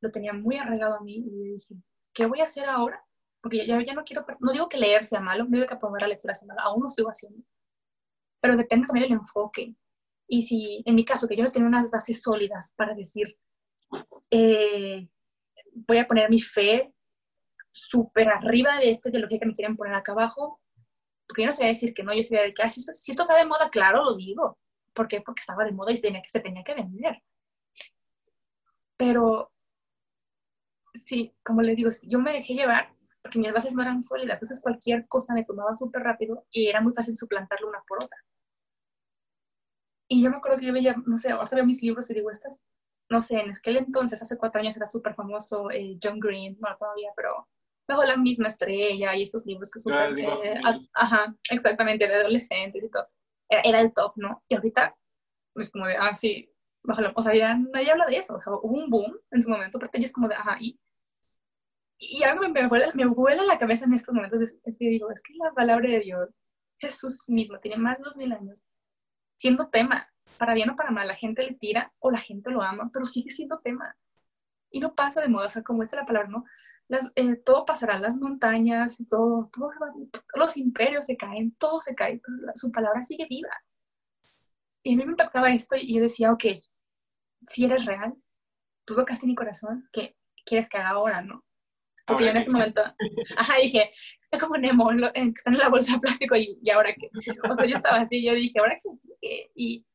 [0.00, 1.74] Lo tenía muy arraigado a mí y dije,
[2.12, 3.04] ¿qué voy a hacer ahora?
[3.40, 6.02] Porque ya, ya no quiero, no digo que leer sea malo, no digo que aprender
[6.02, 7.42] la lectura sea malo, aún lo sigo haciendo.
[8.40, 9.74] Pero depende también del enfoque.
[10.28, 13.38] Y si, en mi caso, que yo no tenía unas bases sólidas para decir,
[14.30, 15.08] eh,
[15.74, 16.92] voy a poner mi fe
[17.72, 20.60] súper arriba de esta ideología que me quieren poner acá abajo,
[21.26, 23.12] porque yo no sabía decir que no, yo sabía de que, ah, si, esto, si
[23.12, 24.58] esto está de moda, claro, lo digo.
[24.92, 25.20] ¿Por qué?
[25.20, 27.22] Porque estaba de moda y se tenía que, se tenía que vender.
[28.96, 29.52] Pero,
[30.94, 34.60] sí, como les digo, yo me dejé llevar porque mis bases no eran sólidas, entonces
[34.62, 38.18] cualquier cosa me tomaba súper rápido y era muy fácil suplantarlo una por otra.
[40.08, 42.30] Y yo me acuerdo que yo veía, no sé, ahora veo mis libros y digo,
[42.30, 42.62] estas,
[43.10, 46.76] no sé, en aquel entonces, hace cuatro años era súper famoso eh, John Green, bueno,
[46.78, 47.46] todavía, pero
[47.86, 50.60] bajo la misma estrella y estos libros que súper, eh,
[50.94, 53.06] ajá, exactamente, de adolescentes y todo.
[53.48, 54.42] Era, el top, ¿no?
[54.48, 54.94] Y ahorita,
[55.56, 56.50] es como de, ah, sí,
[56.84, 59.42] bajo la, o sea, ya nadie habla de eso, o sea, hubo un boom en
[59.42, 60.78] su momento, pero ya es como de, ajá, y,
[61.98, 64.88] y algo me, me, vuela, me vuela la cabeza en estos momentos, es, es que
[64.88, 66.44] digo, es que la palabra de Dios,
[66.78, 68.66] Jesús mismo, tiene más de dos mil años,
[69.38, 72.62] siendo tema, para bien o para mal, la gente le tira o la gente lo
[72.62, 73.96] ama, pero sigue siendo tema.
[74.70, 76.44] Y no pasa de moda, o sea, como dice la palabra, ¿no?
[76.88, 79.70] Las, eh, todo pasará, las montañas, todo, todo,
[80.34, 83.50] los imperios se caen, todo se cae, pero su palabra sigue viva.
[84.82, 86.44] Y a mí me impactaba esto y yo decía, ok,
[87.46, 88.14] si eres real,
[88.84, 91.44] tú tocaste mi corazón, ¿qué quieres que haga ahora, no?
[92.06, 92.82] Porque yo en ese momento,
[93.36, 93.90] ajá, dije,
[94.40, 97.08] como Nemo, que está en la bolsa de plástico y, y ahora que,
[97.48, 99.50] o sea, yo estaba así, yo dije, ¿ahora qué sigue?
[99.54, 99.86] Y,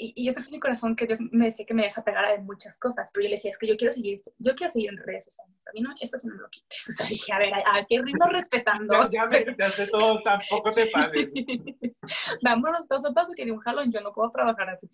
[0.00, 2.38] y, y yo sentí en mi corazón que Dios me decía que me desapegara de
[2.38, 4.98] muchas cosas, pero yo le decía, es que yo quiero seguir, yo quiero seguir en
[4.98, 7.38] redes sociales, a mí no, esto sí no me lo quites, o sea, dije, a
[7.38, 9.08] ver, a, qué ritmo respetando.
[9.10, 11.32] ya, me quitaste todo, tampoco te pases.
[12.42, 14.88] Vámonos paso a paso, que de un jalón yo no puedo trabajar así.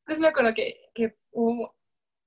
[0.00, 1.66] Entonces me acuerdo que, que uh,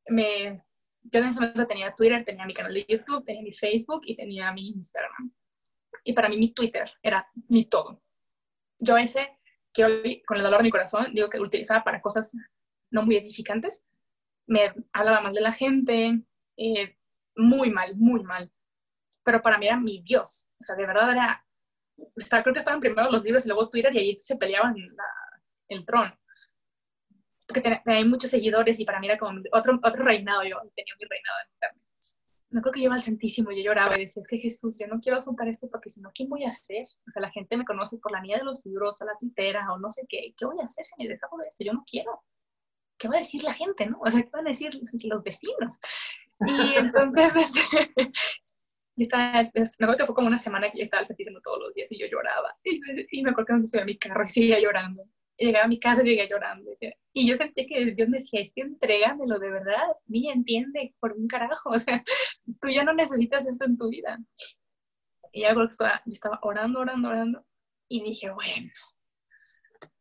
[0.09, 0.57] me
[1.03, 4.15] yo en ese momento tenía Twitter, tenía mi canal de YouTube, tenía mi Facebook y
[4.15, 5.31] tenía mi Instagram.
[6.03, 8.01] Y para mí mi Twitter era mi todo.
[8.79, 9.37] Yo ese,
[9.73, 12.31] que hoy con el dolor de mi corazón, digo que utilizaba para cosas
[12.91, 13.83] no muy edificantes.
[14.47, 16.21] Me hablaba mal de la gente,
[16.57, 16.97] eh,
[17.35, 18.51] muy mal, muy mal.
[19.23, 20.47] Pero para mí era mi Dios.
[20.59, 21.45] O sea, de verdad era...
[22.41, 24.75] creo que estaban primero los libros y luego Twitter y ahí se peleaban
[25.67, 26.19] el trono
[27.49, 31.05] porque tenía, muchos seguidores y para mí era como otro, otro reinado, yo tenía mi
[31.09, 31.88] reinado en internet.
[32.51, 34.87] No creo que yo iba al Santísimo, yo lloraba y decía, es que Jesús, yo
[34.87, 36.85] no quiero soltar esto porque si no, ¿qué voy a hacer?
[37.07, 39.71] O sea, la gente me conoce por la mía de los libros, a la tuitera
[39.71, 41.63] o no sé qué, ¿qué voy a hacer si me dejo de esto?
[41.63, 42.23] Yo no quiero.
[42.97, 43.99] ¿Qué va a decir la gente, no?
[44.01, 44.71] O sea, ¿qué van a decir
[45.03, 45.79] los vecinos?
[46.41, 47.61] Y entonces, este,
[47.97, 51.59] yo estaba, me acuerdo que fue como una semana que yo estaba al Santísimo todos
[51.59, 52.57] los días y yo lloraba.
[52.63, 52.81] Y,
[53.11, 55.07] y me acuerdo que me subí a mi carro y seguía llorando
[55.39, 56.71] llegaba a mi casa y llegué llorando.
[57.13, 61.13] Y yo sentí que Dios me decía, es que entrégamelo de verdad, ni entiende por
[61.13, 62.03] un carajo, o sea,
[62.61, 64.19] tú ya no necesitas esto en tu vida.
[65.31, 67.45] Y ya estaba, yo estaba orando, orando, orando,
[67.87, 68.71] y dije, bueno,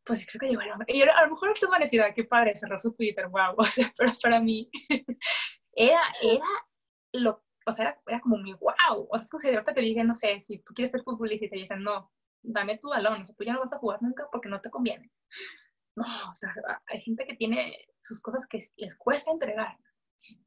[0.04, 2.56] pues creo que llegó el Y a lo mejor ustedes van a decir, qué padre,
[2.56, 4.70] cerró su Twitter, wow, o sea, pero para mí
[5.72, 6.44] era, era
[7.12, 9.80] lo, o sea, era, era, como mi wow, o sea, es como si ahorita te
[9.80, 12.10] dije, no sé, si tú quieres ser futbolista y te dicen, no,
[12.42, 14.70] dame tu balón, o sea, tú ya no vas a jugar nunca porque no te
[14.70, 15.10] conviene.
[15.96, 16.54] No, o sea,
[16.86, 19.76] hay gente que tiene sus cosas que les cuesta entregar.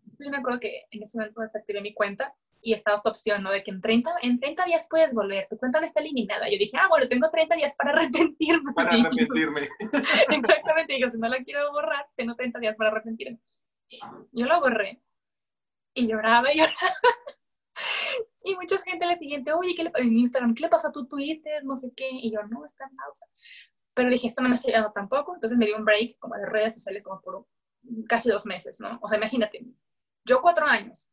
[0.03, 3.41] Entonces yo me acuerdo que en ese momento desactivé mi cuenta y estaba esta opción,
[3.43, 3.51] ¿no?
[3.51, 6.49] De que en 30, en 30 días puedes volver, tu cuenta no está eliminada.
[6.49, 8.73] Yo dije, ah, bueno, tengo 30 días para arrepentirme.
[8.73, 9.67] Para arrepentirme.
[10.29, 13.39] Exactamente, digo, si no la quiero borrar, tengo 30 días para arrepentirme.
[14.31, 15.01] Yo lo borré
[15.93, 16.97] y lloraba y lloraba.
[18.43, 20.55] Y mucha gente le siguiente, oye, ¿qué le en Instagram?
[20.55, 21.63] ¿Qué le pasó a tu Twitter?
[21.63, 22.09] No sé qué.
[22.11, 23.25] Y yo, no, está en pausa.
[23.93, 25.33] Pero dije, esto no me está llegando tampoco.
[25.33, 27.47] Entonces me dio un break como de redes sociales como por
[28.07, 28.99] casi dos meses, ¿no?
[29.01, 29.65] O sea, imagínate,
[30.25, 31.09] yo cuatro años,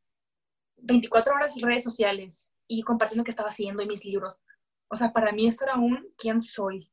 [0.77, 4.39] 24 horas en redes sociales y compartiendo qué estaba haciendo y mis libros.
[4.89, 6.91] O sea, para mí esto era un quién soy.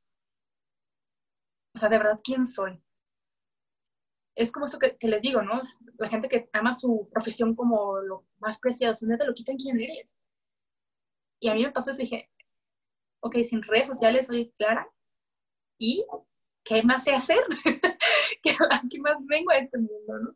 [1.76, 2.82] O sea, de verdad, quién soy
[4.36, 5.62] es como esto que, les digo, ¿no?
[5.98, 9.80] La gente que ama su profesión como lo más preciado, no te lo quitan quién
[9.80, 10.18] eres.
[11.40, 12.30] Y a mí me pasó eso, dije,
[13.22, 14.88] ok, sin redes sociales soy Clara,
[15.78, 16.06] ¿y
[16.64, 17.44] qué más sé hacer?
[18.44, 18.56] ¿Qué,
[19.00, 20.36] más vengo a este mundo, no?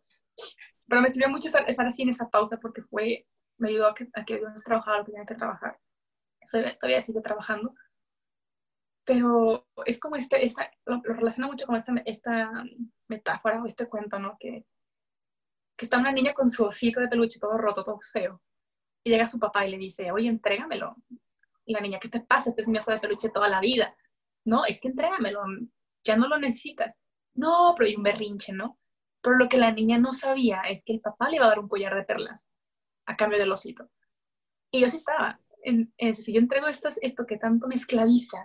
[0.87, 4.07] Pero me sirvió mucho estar, así en esa pausa porque fue, me ayudó a que,
[4.13, 5.79] a que Dios trabajara lo que tenía que trabajar.
[6.79, 7.73] todavía sigo trabajando,
[9.05, 12.51] pero es como este, esta, lo, relaciona mucho con esta, esta
[13.07, 14.37] metáfora o este cuento, ¿no?
[14.39, 14.65] Que,
[15.75, 18.41] que está una niña con su osito de peluche todo roto, todo feo,
[19.03, 20.95] y llega su papá y le dice, oye, entrégamelo.
[21.65, 22.49] Y la niña, ¿qué te pasa?
[22.49, 23.95] Este es mi oso de peluche toda la vida.
[24.49, 25.43] No, es que entrégamelo,
[26.03, 26.99] ya no lo necesitas.
[27.35, 28.79] No, pero hay un berrinche, ¿no?
[29.21, 31.59] Pero lo que la niña no sabía es que el papá le iba a dar
[31.59, 32.49] un collar de perlas
[33.05, 33.87] a cambio del osito.
[34.71, 38.43] Y yo sí estaba, en, en, si yo entrego esto, esto que tanto me esclaviza,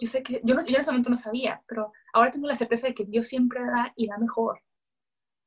[0.00, 2.88] yo sé que, yo, no, en ese momento no sabía, pero ahora tengo la certeza
[2.88, 4.62] de que Dios siempre da y da mejor.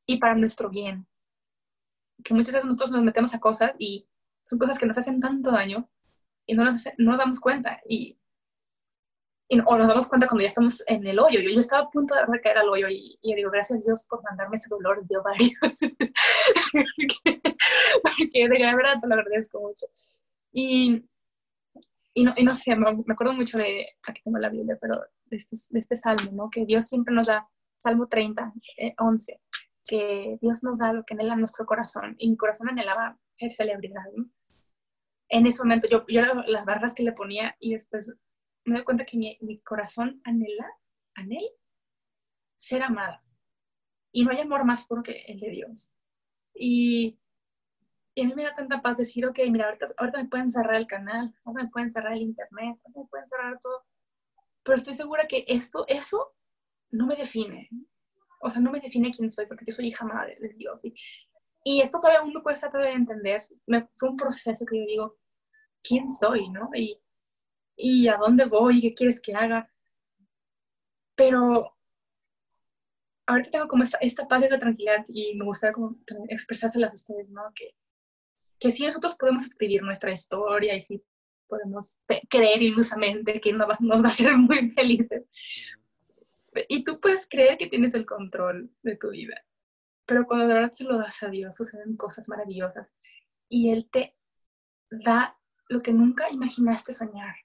[0.05, 1.07] Y para nuestro bien.
[2.23, 4.07] Que muchas veces nosotros nos metemos a cosas y
[4.45, 5.89] son cosas que nos hacen tanto daño
[6.45, 7.81] y no nos, no nos damos cuenta.
[7.87, 8.17] Y,
[9.51, 11.41] y, o nos damos cuenta cuando ya estamos en el hoyo.
[11.41, 14.23] Yo, yo estaba a punto de caer al hoyo y, y digo, gracias Dios por
[14.23, 15.59] mandarme ese dolor de varios.
[18.01, 19.87] porque, de verdad te lo agradezco mucho.
[20.53, 21.03] Y
[22.13, 25.37] y no, y no sé, me, acuerdo mucho de, aquí tengo la Biblia, pero de,
[25.69, 26.49] de este salmo, ¿no?
[26.49, 27.43] Que Dios siempre nos da,
[27.77, 28.53] Salmo 30,
[28.99, 29.39] 11, eh,
[29.85, 34.03] que Dios nos da lo que anhela nuestro corazón, y mi corazón anhelaba ser celebridad,
[34.15, 34.29] ¿no?
[35.29, 38.13] En ese momento yo, yo las barras que le ponía y después
[38.65, 40.67] me doy cuenta que mi, mi corazón anhela,
[41.15, 41.49] anhela
[42.61, 43.23] ser amada.
[44.11, 45.91] Y no hay amor más puro que el de Dios.
[46.53, 47.19] Y,
[48.13, 50.75] y, a mí me da tanta paz decir, ok, mira, ahorita, ahorita me pueden cerrar
[50.75, 53.83] el canal, ahorita me pueden cerrar el internet, ahorita me pueden cerrar todo.
[54.63, 56.35] Pero estoy segura que esto, eso
[56.91, 57.67] no me define.
[58.41, 60.85] O sea, no me define quién soy, porque yo soy hija madre de Dios.
[60.85, 60.93] Y,
[61.63, 63.41] y esto todavía aún me cuesta todavía entender.
[63.65, 65.17] Me, fue un proceso que yo digo,
[65.81, 66.69] ¿quién soy, no?
[66.75, 67.01] Y,
[67.75, 69.69] y a dónde voy, qué quieres que haga.
[71.15, 71.75] Pero
[73.25, 75.97] ahorita tengo como esta, esta paz, esta tranquilidad y me gustaría como
[76.29, 77.43] expresárselas a ustedes, ¿no?
[77.55, 77.75] Que,
[78.59, 81.03] que sí nosotros podemos escribir nuestra historia y sí
[81.47, 85.23] podemos creer ilusamente que nos va, nos va a hacer muy felices.
[86.67, 89.41] Y tú puedes creer que tienes el control de tu vida,
[90.05, 92.93] pero cuando de verdad se lo das a Dios, suceden cosas maravillosas
[93.47, 94.15] y Él te
[94.89, 95.37] da
[95.69, 97.35] lo que nunca imaginaste soñar.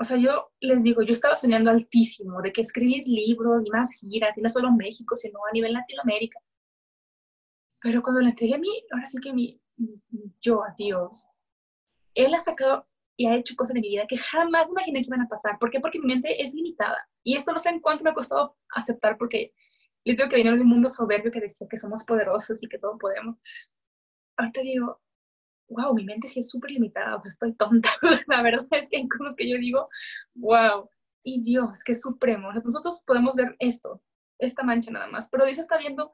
[0.00, 3.92] O sea, yo les digo, yo estaba soñando altísimo de que escribís libros y más
[3.92, 6.38] giras, y no solo en México, sino a nivel Latinoamérica.
[7.80, 9.60] Pero cuando le entregué a mí, ahora sí que mi,
[10.40, 11.26] yo a Dios,
[12.14, 15.22] Él ha sacado y ha hecho cosas de mi vida que jamás imaginé que iban
[15.22, 15.58] a pasar.
[15.58, 15.80] ¿Por qué?
[15.80, 17.08] Porque mi mente es limitada.
[17.24, 19.52] Y esto no sé en cuánto me ha costado aceptar porque
[20.04, 22.78] les digo que viene de un mundo soberbio que decía que somos poderosos y que
[22.78, 23.36] todo podemos.
[24.36, 25.00] Ahorita digo,
[25.68, 27.90] wow, mi mente sí es súper limitada, o sea, estoy tonta.
[28.26, 29.88] La verdad es que hay cosas que yo digo,
[30.34, 30.90] wow,
[31.22, 32.52] y Dios, qué supremo.
[32.52, 34.02] nosotros podemos ver esto,
[34.38, 36.12] esta mancha nada más, pero Dios está viendo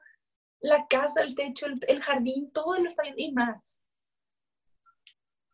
[0.59, 3.81] la casa, el techo, el, el jardín, todo lo está viendo y más.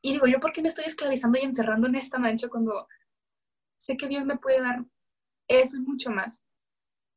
[0.02, 2.88] Y digo, ¿yo por qué me estoy esclavizando y encerrando en esta mancha cuando
[3.78, 4.84] sé que Dios me puede dar
[5.48, 6.44] eso y mucho más?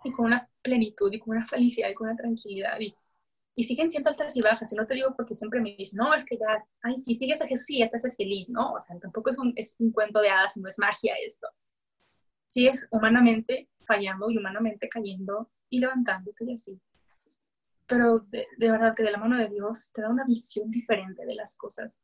[0.03, 2.79] Y con una plenitud y con una felicidad y con una tranquilidad.
[2.81, 2.95] Y,
[3.57, 4.73] y siguen siendo altas y bajas.
[4.73, 7.41] Y no te digo porque siempre me dicen, no, es que ya, ay, si sigues
[7.41, 8.73] a Jesús, ya te haces feliz, ¿no?
[8.73, 11.47] O sea, tampoco es un, es un cuento de hadas, no es magia esto.
[12.47, 16.81] Sigues humanamente fallando y humanamente cayendo y levantándote y así.
[17.87, 21.27] Pero de, de verdad que de la mano de Dios te da una visión diferente
[21.27, 22.01] de las cosas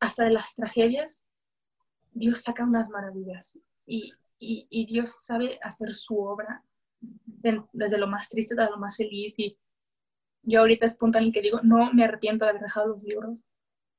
[0.00, 1.26] hasta de las tragedias,
[2.12, 6.62] Dios saca unas maravillas y, y, Dios sabe hacer su obra
[7.00, 9.34] desde lo más triste hasta lo más feliz.
[9.38, 9.56] Y
[10.48, 13.04] yo ahorita es punto en el que digo, no me arrepiento de haber dejado los
[13.04, 13.44] libros.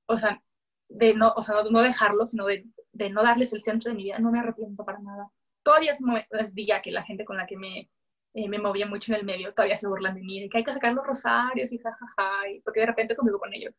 [0.06, 0.42] O sea,
[0.90, 4.04] de no, o sea, no, dejarlos, sino de, de, no darles el centro de mi
[4.04, 5.30] vida, no me arrepiento para nada.
[5.64, 6.00] Todavía es,
[6.32, 7.90] es día que la gente con la que me,
[8.34, 10.64] eh, me movía mucho en el medio todavía se burlan de mí, de que hay
[10.64, 13.74] que sacar los rosarios y jajaja, y porque de repente convivo con ellos.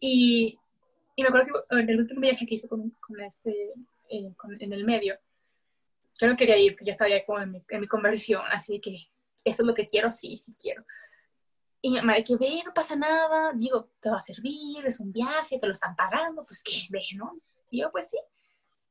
[0.00, 0.58] Y,
[1.16, 3.72] y me acuerdo que en el último viaje que hice con, con este,
[4.10, 5.18] eh, en el medio,
[6.20, 8.80] yo no quería ir, porque ya estaba ya como en mi, en mi, conversión, así
[8.80, 8.96] que
[9.44, 10.84] esto es lo que quiero, sí, sí quiero.
[11.80, 15.12] Y mi mamá, que ve, no pasa nada, digo, te va a servir, es un
[15.12, 17.38] viaje, te lo están pagando, pues que ve, ¿no?
[17.70, 18.18] Y yo, pues sí.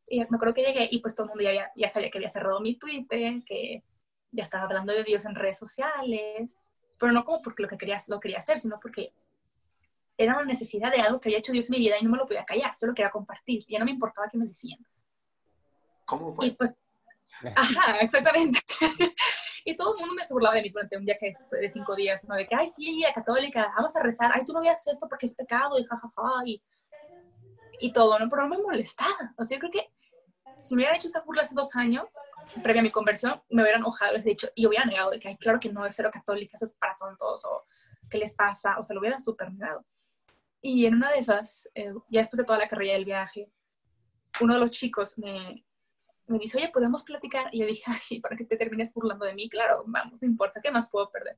[0.08, 2.30] Y me acuerdo que llegué y pues todo el mundo ya, ya sabía que había
[2.30, 3.84] cerrado mi Twitter, que
[4.32, 6.58] ya estaba hablando de Dios en redes sociales,
[6.98, 9.12] pero no como porque lo que quería, lo quería hacer, sino porque
[10.18, 12.18] era una necesidad de algo que había hecho Dios en mi vida y no me
[12.18, 14.80] lo podía callar, yo lo quería compartir, ya no me importaba qué me decían.
[16.06, 16.48] ¿Cómo fue?
[16.48, 16.76] Y pues,
[17.56, 18.60] ajá, exactamente.
[19.68, 22.36] y todo el mundo me burlaba de mí durante un viaje de cinco días, ¿no?
[22.36, 25.26] De que, ay, sí, la católica, vamos a rezar, ay, tú no veas esto porque
[25.26, 26.64] es pecado, y jajaja, y,
[27.82, 28.30] y todo, ¿no?
[28.30, 29.34] Pero no me molestaba.
[29.38, 29.92] O sea, yo creo que
[30.56, 32.14] si me hubieran hecho esa burla hace dos años,
[32.64, 35.36] previa a mi conversión, me hubieran enojado, les dicho, y hubiera negado de que, ay,
[35.36, 37.66] claro que no es cero católica, eso es para tontos, o
[38.10, 39.86] qué les pasa, o sea, lo hubieran súper negado.
[40.62, 43.52] Y en una de esas, eh, ya después de toda la carrera del viaje,
[44.40, 45.66] uno de los chicos me,
[46.28, 47.50] me dice, oye, ¿podemos platicar?
[47.52, 50.28] Y yo dije, ah, sí, para que te termines burlando de mí, claro, vamos, no
[50.28, 51.38] importa, ¿qué más puedo perder?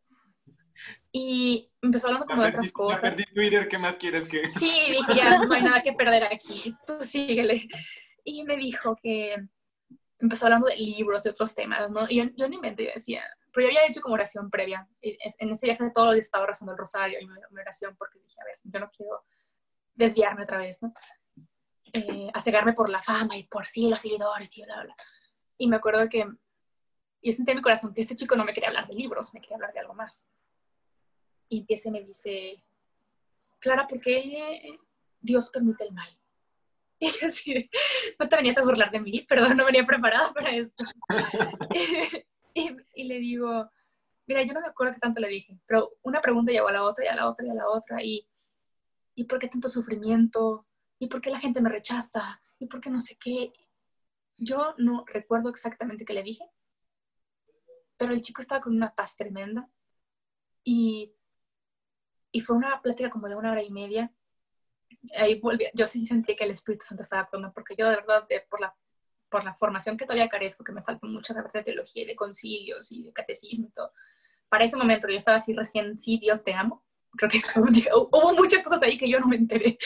[1.11, 3.01] Y empezó hablando como de otras cosas.
[3.01, 4.49] Perdí Twitter, ¿qué más quieres que...?
[4.49, 7.67] Sí, dije, ya no hay nada que perder aquí, tú síguele.
[8.23, 9.35] Y me dijo que
[10.19, 12.05] empezó hablando de libros, de otros temas, ¿no?
[12.09, 14.87] Y yo, yo no inventé, yo decía, pero yo había hecho como oración previa.
[15.01, 18.19] En ese viaje de todos los días estaba rezando el rosario y mi, oración porque
[18.19, 19.23] dije, a ver, yo no quiero
[19.95, 20.93] desviarme otra vez, ¿no?
[21.93, 24.95] Eh, a cegarme por la fama y por sí, los seguidores y bla, bla.
[25.57, 26.25] Y me acuerdo que
[27.21, 29.41] yo sentí en mi corazón que este chico no me quería hablar de libros, me
[29.41, 30.29] quería hablar de algo más.
[31.49, 32.63] Y empieza y me dice,
[33.59, 34.77] Clara, ¿por qué
[35.19, 36.09] Dios permite el mal?
[37.01, 37.69] Y así,
[38.19, 40.83] no te venías a burlar de mí, perdón, no venía preparada para esto.
[42.95, 43.69] Y, le digo,
[44.25, 46.83] mira, yo no me acuerdo qué tanto le dije, pero una pregunta llevó a la
[46.83, 48.03] otra y a la otra y a la otra.
[48.03, 48.27] Y,
[49.15, 50.67] ¿y por qué tanto sufrimiento?
[50.99, 52.41] ¿Y por qué la gente me rechaza?
[52.59, 53.53] ¿Y por qué no sé qué?
[54.39, 56.45] yo no recuerdo exactamente qué le dije,
[57.97, 59.69] pero el chico estaba con una paz tremenda
[60.63, 61.13] y,
[62.31, 64.11] y fue una plática como de una hora y media.
[65.17, 68.27] Ahí volví, yo sí sentí que el Espíritu Santo estaba actuando, porque yo de verdad,
[68.49, 68.75] por, la,
[69.29, 72.15] por la formación que todavía carezco, que me falta mucho de, de teología y de
[72.15, 73.91] concilios y de catecismo y todo,
[74.47, 76.83] para ese momento yo estaba así recién, sí, Dios te amo.
[77.11, 77.39] Creo que
[77.93, 79.77] hubo muchas cosas ahí que yo no me enteré.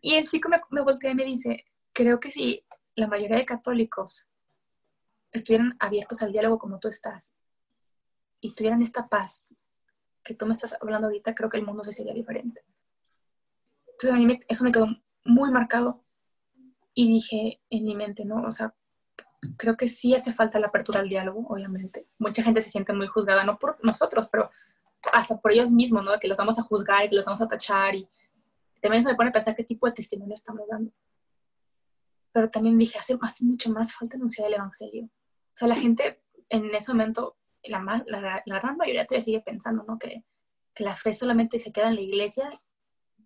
[0.00, 3.46] Y el chico me, me voltea y me dice, creo que si la mayoría de
[3.46, 4.28] católicos
[5.32, 7.32] estuvieran abiertos al diálogo como tú estás
[8.40, 9.46] y tuvieran esta paz
[10.24, 12.62] que tú me estás hablando ahorita, creo que el mundo se sería diferente.
[13.86, 14.86] Entonces a mí eso me quedó
[15.24, 16.04] muy marcado
[16.94, 18.42] y dije en mi mente, ¿no?
[18.42, 18.74] O sea,
[19.56, 22.02] creo que sí hace falta la apertura al diálogo, obviamente.
[22.18, 24.50] Mucha gente se siente muy juzgada, no por nosotros, pero
[25.12, 26.18] hasta por ellos mismos, ¿no?
[26.18, 28.08] Que los vamos a juzgar y que los vamos a tachar y
[28.80, 30.92] también eso me pone a pensar qué tipo de testimonio estamos dando.
[32.32, 35.04] Pero también dije, hace, hace mucho más falta anunciar el Evangelio.
[35.04, 39.84] O sea, la gente en ese momento, la, la, la gran mayoría todavía sigue pensando,
[39.84, 39.98] ¿no?
[39.98, 40.24] Que,
[40.74, 42.50] que, la fe solamente se queda en la iglesia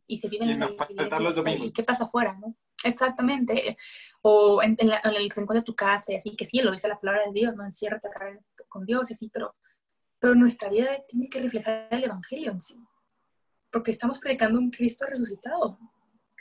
[0.07, 1.65] y se vive en la iglesia.
[1.65, 2.57] ¿Y qué pasa afuera, no?
[2.85, 3.77] Exactamente.
[4.23, 7.01] O en, en, el rincón de tu casa y así, que sí, lo dice la
[7.01, 7.65] palabra de Dios, ¿no?
[7.65, 8.09] Enciérrate
[8.69, 9.55] con Dios y así, pero,
[10.19, 12.79] pero nuestra vida tiene que reflejar el Evangelio en sí.
[13.75, 15.81] Porque estamos predicando un Cristo resucitado.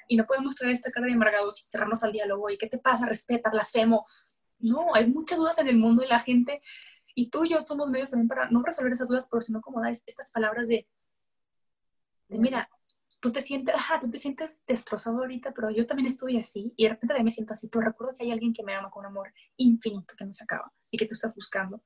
[0.08, 2.78] Y no podemos traer esta cara de amargados y cerrarnos al diálogo y ¿qué te
[2.78, 3.08] pasa?
[3.08, 4.06] Respeta, blasfemo.
[4.60, 6.62] No, hay muchas dudas en el mundo y la gente,
[7.16, 9.82] y tú y yo somos medios también para no resolver esas dudas, pero sino como
[9.82, 10.88] dar estas palabras de,
[12.28, 12.70] de mira,
[13.20, 16.84] tú te sientes, ajá, tú te sientes destrozado ahorita, pero yo también estoy así y
[16.84, 19.02] de repente también me siento así, pero recuerdo que hay alguien que me ama con
[19.02, 21.82] un amor infinito que no se acaba y que tú estás buscando.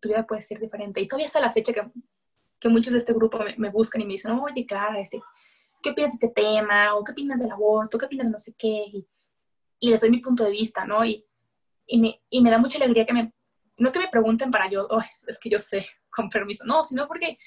[0.00, 1.00] Tu vida puede ser diferente.
[1.00, 1.90] Y todavía hasta la fecha que,
[2.66, 5.22] que muchos de este grupo me, buscan y me dicen, oye, cara, este,
[5.82, 6.94] ¿qué opinas de este tema?
[6.94, 7.96] ¿O qué opinas del aborto?
[7.98, 8.84] ¿Qué opinas de no sé qué?
[8.92, 9.06] Y,
[9.80, 11.04] les doy mi punto de vista, ¿no?
[11.04, 11.24] Y,
[11.86, 13.32] y, me, y me da mucha alegría que me,
[13.76, 14.88] no que me pregunten para yo,
[15.26, 17.38] es que yo sé, con permiso, no, sino porque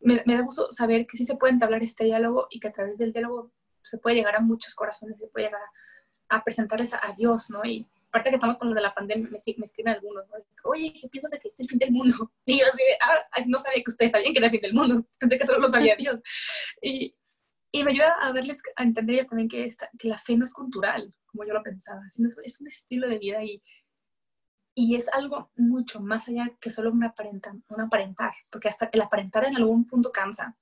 [0.00, 2.98] me, da gusto saber que sí se puede entablar este diálogo y que a través
[2.98, 3.52] del diálogo
[3.82, 5.60] se puede llegar a muchos corazones, se puede llegar
[6.28, 7.64] a, presentarles a, Dios, ¿no?
[7.64, 10.36] Y aparte que estamos con lo de la pandemia, me, me escriben algunos, ¿no?
[10.70, 12.30] Oye, ¿qué piensas de que es el fin del mundo?
[12.46, 15.04] Y yo así, ah, no sabía que ustedes sabían que era el fin del mundo,
[15.18, 16.20] pensé que solo lo sabía Dios.
[16.80, 17.16] Y,
[17.72, 20.44] y me ayuda a verles, a entender ellos también que, esta, que la fe no
[20.44, 23.60] es cultural, como yo lo pensaba, sino es un estilo de vida y,
[24.76, 29.00] y es algo mucho más allá que solo un, aparentar, un aparentar, porque hasta el
[29.00, 30.56] aparentar en algún punto cansa.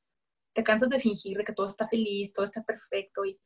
[0.55, 3.39] Te cansas de fingir de que todo está feliz, todo está perfecto y,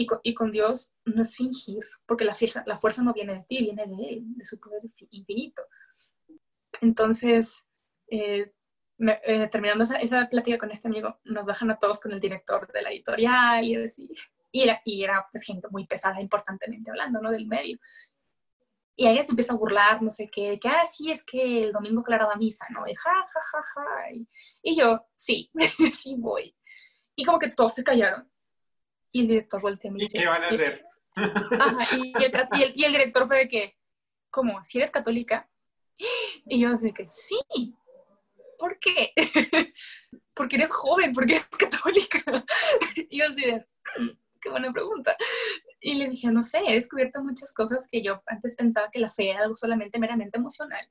[0.00, 3.34] y, con, y con Dios no es fingir, porque la fuerza, la fuerza no viene
[3.34, 4.80] de ti, viene de Él, de su poder
[5.10, 5.62] infinito.
[6.80, 7.66] Entonces,
[8.08, 8.52] eh,
[8.98, 12.70] eh, terminando esa, esa, plática con este amigo, nos bajan a todos con el director
[12.72, 14.08] de la editorial y así.
[14.52, 17.30] Y era, y era pues, gente muy pesada, importantemente hablando, ¿no?
[17.30, 17.78] Del medio.
[18.96, 22.02] Y alguien se empieza a burlar, no sé qué, que, ah, es que el domingo
[22.02, 22.86] claro da misa, ¿no?
[22.86, 23.84] Y ja, ja, ja, ja.
[24.62, 25.50] Y, yo, sí,
[25.98, 26.54] sí voy.
[27.16, 28.30] Y como que todos se callaron.
[29.12, 30.18] Y el director volteó y me dice...
[30.18, 30.84] ¿Y qué van a hacer?
[31.14, 32.12] Ajá, y,
[32.62, 33.76] el, y, el, director fue de que,
[34.30, 34.62] ¿cómo?
[34.64, 35.48] ¿Si eres católica?
[36.46, 37.38] Y yo de que, sí.
[38.58, 39.12] ¿Por qué?
[40.34, 42.22] porque eres joven, porque eres católica.
[43.10, 43.66] Y yo así de,
[44.40, 45.16] qué buena pregunta.
[45.80, 49.08] Y le dije, no sé, he descubierto muchas cosas que yo antes pensaba que la
[49.08, 50.86] fe era algo solamente meramente emocional.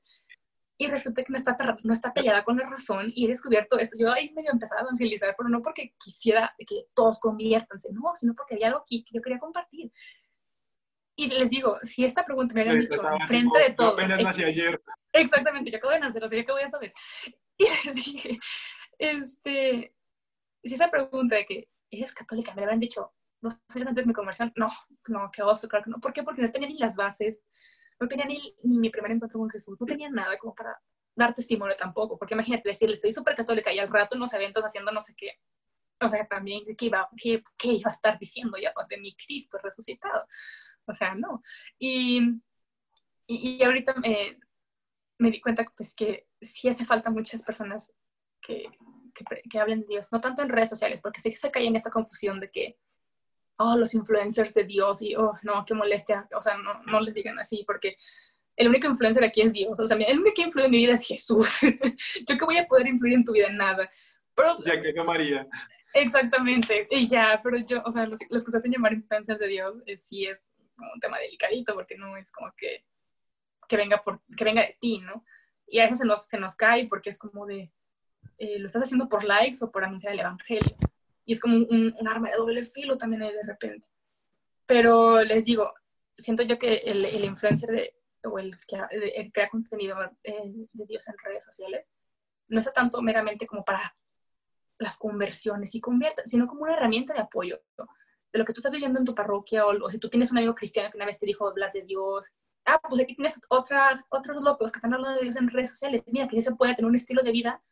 [0.80, 3.98] Y resulta que no está, no está peleada con la razón y he descubierto esto.
[3.98, 8.34] Yo ahí medio empezaba a evangelizar, pero no porque quisiera que todos conviértanse, no, sino
[8.34, 9.92] porque había algo aquí que yo quería compartir.
[11.16, 13.92] Y les digo, si esta pregunta me hubieran dicho frente de todo.
[13.92, 14.80] apenas nací ayer.
[15.12, 16.92] Exactamente, yo acabo de nacer, así que voy a saber.
[17.58, 18.38] Y les dije,
[18.98, 19.94] este,
[20.64, 23.12] si esa pregunta de que eres católica me habían dicho
[23.42, 24.70] dos años antes de mi conversión, no,
[25.08, 26.00] no, qué oso, claro que no.
[26.00, 26.22] ¿Por qué?
[26.22, 27.42] Porque no tenía ni las bases,
[28.00, 30.80] no tenía ni, ni mi primer encuentro con Jesús, no tenía nada como para
[31.14, 34.64] dar testimonio tampoco, porque imagínate decirle, estoy súper católica y al rato en los eventos
[34.64, 35.38] haciendo no sé qué,
[36.02, 39.58] o sea, también, ¿qué iba, qué, qué iba a estar diciendo ya de mi Cristo
[39.62, 40.26] resucitado?
[40.86, 41.42] O sea, no.
[41.78, 42.40] Y,
[43.26, 44.38] y, ahorita me,
[45.18, 47.92] me, di cuenta pues, que sí hace falta muchas personas
[48.40, 48.64] que,
[49.14, 51.66] que, que, hablen de Dios, no tanto en redes sociales, porque sé que se cae
[51.66, 52.78] en esta confusión de que
[53.60, 56.26] oh, los influencers de Dios y, oh, no, qué molestia.
[56.34, 57.96] O sea, no, no les digan así porque
[58.56, 59.78] el único influencer aquí es Dios.
[59.78, 61.58] O sea, el único que influye en mi vida es Jesús.
[62.26, 63.88] Yo que voy a poder influir en tu vida en nada.
[64.34, 65.46] Pero, ya que es María.
[65.92, 66.88] Exactamente.
[66.90, 69.74] Y ya, pero yo, o sea, los, los que se hacen llamar influencers de Dios
[69.86, 72.84] eh, sí es un tema delicadito porque no es como que,
[73.68, 75.24] que, venga, por, que venga de ti, ¿no?
[75.66, 77.72] Y a veces se nos, se nos cae porque es como de,
[78.38, 80.76] eh, lo estás haciendo por likes o por anunciar el evangelio
[81.30, 83.86] y es como un, arma de doble filo también de repente.
[84.66, 85.72] Pero les digo,
[86.18, 91.06] siento yo que el, el influencer de, o el que crea contenido eh, de Dios
[91.06, 91.86] en redes sociales
[92.48, 93.96] no está tanto meramente como para
[94.80, 97.60] las conversiones y convierta, sino como una herramienta de apoyo
[98.32, 100.38] de lo que tú estás viviendo en tu parroquia o, o, si tú tienes un
[100.38, 102.34] amigo cristiano que una vez te dijo hablar de Dios.
[102.64, 106.02] Ah, pues aquí tienes otra, otros locos que están hablando de Dios en redes sociales.
[106.08, 107.62] Mira, que se puede tener un estilo de vida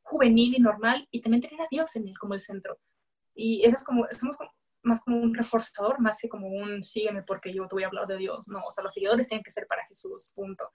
[0.00, 2.78] juvenil y normal y también tener a Dios en él como el centro.
[3.34, 4.36] Y eso es como, somos
[4.82, 8.06] más como un reforzador, más que como un sígueme porque yo te voy a hablar
[8.06, 8.48] de Dios.
[8.48, 10.70] No, o sea, los seguidores tienen que ser para Jesús, punto.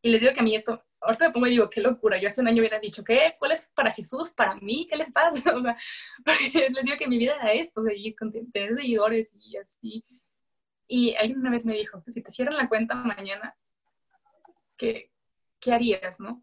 [0.00, 2.28] Y les digo que a mí esto, ahorita me pongo y digo, qué locura, yo
[2.28, 3.34] hace un año hubiera dicho, ¿qué?
[3.38, 4.30] ¿Cuál es para Jesús?
[4.30, 4.86] ¿Para mí?
[4.88, 5.42] ¿Qué les pasa?
[5.56, 5.76] O sea,
[6.52, 10.04] les digo que mi vida era esto, seguir con tener seguidores y así.
[10.86, 13.56] Y alguien una vez me dijo, si te cierran la cuenta mañana,
[14.76, 15.12] ¿qué,
[15.60, 16.42] qué harías, no?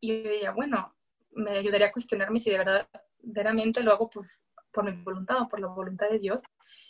[0.00, 0.94] Y yo diría, bueno,
[1.32, 2.88] me ayudaría a cuestionarme si de verdad,
[3.22, 4.26] verdaderamente lo hago por,
[4.72, 6.42] por mi voluntad o por la voluntad de Dios.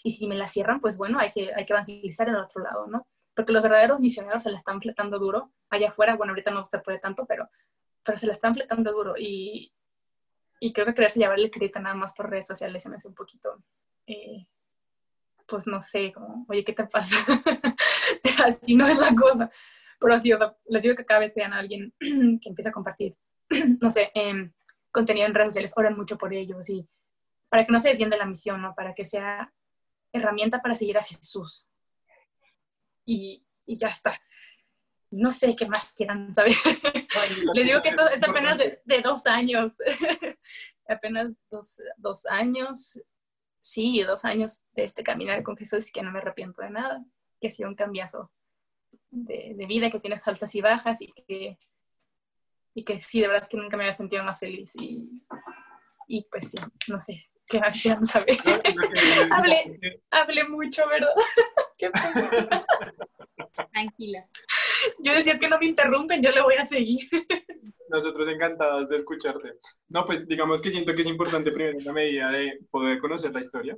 [0.02, 2.62] Y si me la cierran, pues bueno, hay que, hay que evangelizar en el otro
[2.62, 3.06] lado, ¿no?
[3.34, 5.52] Porque los verdaderos misioneros se la están fletando duro.
[5.70, 7.48] Allá afuera, bueno, ahorita no se puede tanto, pero,
[8.02, 9.14] pero se la están fletando duro.
[9.16, 9.72] Y,
[10.60, 13.08] y creo que quererse llevarle el crédito nada más por redes sociales se me hace
[13.08, 13.62] un poquito,
[14.06, 14.46] eh,
[15.46, 17.16] pues no sé, como, oye, ¿qué te pasa?
[18.44, 19.50] Así no es la cosa.
[20.00, 22.72] Pero sí, o sea, les digo que cada vez vean a alguien que empieza a
[22.72, 23.14] compartir,
[23.80, 24.50] no sé, eh,
[24.90, 26.88] contenido en redes sociales, oran mucho por ellos y
[27.48, 28.74] para que no se desvíen de la misión, ¿no?
[28.74, 29.52] Para que sea
[30.12, 31.70] herramienta para seguir a Jesús.
[33.04, 34.20] Y, y ya está.
[35.10, 36.52] No sé qué más quieran saber.
[37.54, 39.72] Les digo que esto es apenas de, de dos años.
[40.88, 43.00] apenas dos, dos, años.
[43.60, 47.04] Sí, dos años de este caminar con Jesús y que no me arrepiento de nada.
[47.40, 48.30] Que ha sido un cambiazo
[49.10, 51.58] de, de vida, que tiene altas y bajas y que,
[52.78, 54.70] y que sí, de verdad es que nunca me había sentido más feliz.
[54.80, 55.20] Y,
[56.06, 56.56] y pues sí,
[56.86, 57.18] no sé,
[57.48, 58.38] qué más quieran saber.
[59.32, 61.10] hablé, hablé mucho, ¿verdad?
[61.78, 61.90] Qué
[63.72, 64.28] Tranquila.
[65.00, 67.08] Yo decía, es que no me interrumpen, yo le voy a seguir.
[67.90, 69.54] Nosotros encantados de escucharte.
[69.88, 73.32] No, pues digamos que siento que es importante primero en la medida de poder conocer
[73.32, 73.76] la historia.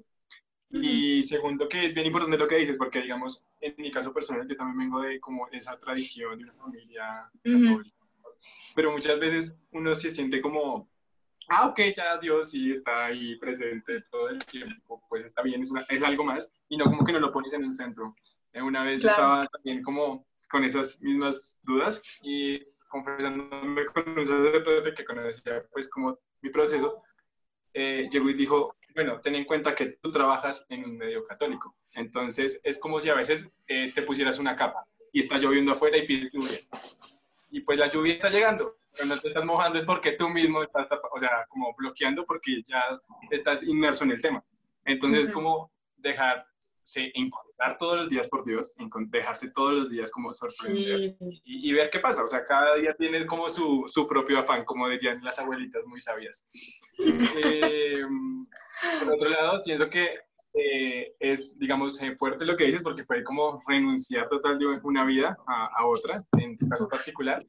[0.70, 4.46] Y segundo, que es bien importante lo que dices, porque digamos, en mi caso personal,
[4.46, 7.99] yo también vengo de como esa tradición de una familia católica.
[8.74, 10.88] Pero muchas veces uno se siente como
[11.50, 15.70] ah, ok, ya Dios sí está ahí presente todo el tiempo, pues está bien, es,
[15.88, 18.14] es algo más, y no como que no lo pones en el centro.
[18.52, 24.26] Eh, una vez yo estaba también como con esas mismas dudas y confesándome con un
[24.26, 27.02] sacerdote que conocía pues como mi proceso,
[27.74, 31.76] eh, llegó y dijo, bueno, ten en cuenta que tú trabajas en un medio católico,
[31.94, 35.96] entonces es como si a veces eh, te pusieras una capa y está lloviendo afuera
[35.96, 36.58] y pides lluvia.
[37.50, 40.88] Y pues la lluvia está llegando, cuando te estás mojando es porque tú mismo estás,
[41.12, 42.82] o sea, como bloqueando porque ya
[43.30, 44.44] estás inmerso en el tema.
[44.84, 45.34] Entonces, uh -huh.
[45.34, 48.74] como dejarse encontrar todos los días por Dios,
[49.08, 51.42] dejarse todos los días como sorprender sí.
[51.44, 52.24] y, y, ver qué pasa.
[52.24, 56.00] O sea, cada día tiene como su, su propio afán, como dirían las abuelitas muy
[56.00, 56.46] sabias.
[56.98, 58.04] eh,
[59.04, 60.18] por otro lado, pienso que
[60.54, 65.04] eh, es, digamos, eh, fuerte lo que dices porque fue como renunciar total de una
[65.04, 67.44] vida a, a otra, en tu caso particular.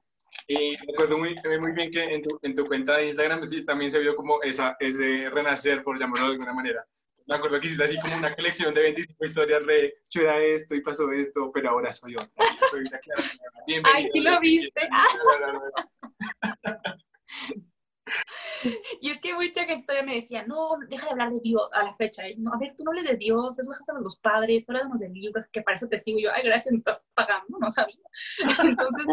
[0.47, 3.91] Y recuerdo muy, muy bien que en tu, en tu, cuenta de Instagram sí, también
[3.91, 6.85] se vio como esa, ese renacer, por llamarlo de alguna manera.
[7.27, 10.75] Me acuerdo que hiciste así como una colección de 25 historias de yo era esto
[10.75, 12.45] y pasó esto, pero ahora soy otra.
[12.69, 12.83] Soy
[13.93, 14.87] Ay, sí lo viste.
[19.01, 21.95] Y es que mucha gente me decía, no, deja de hablar de Dios a la
[21.95, 22.23] fecha.
[22.37, 24.99] No, a ver, tú no hables de Dios, eso dejas a los padres, tú hablamos
[24.99, 26.19] de libros, que para eso te sigo.
[26.19, 27.95] yo, ay, gracias, me estás pagando, no sabía.
[28.63, 29.05] Entonces,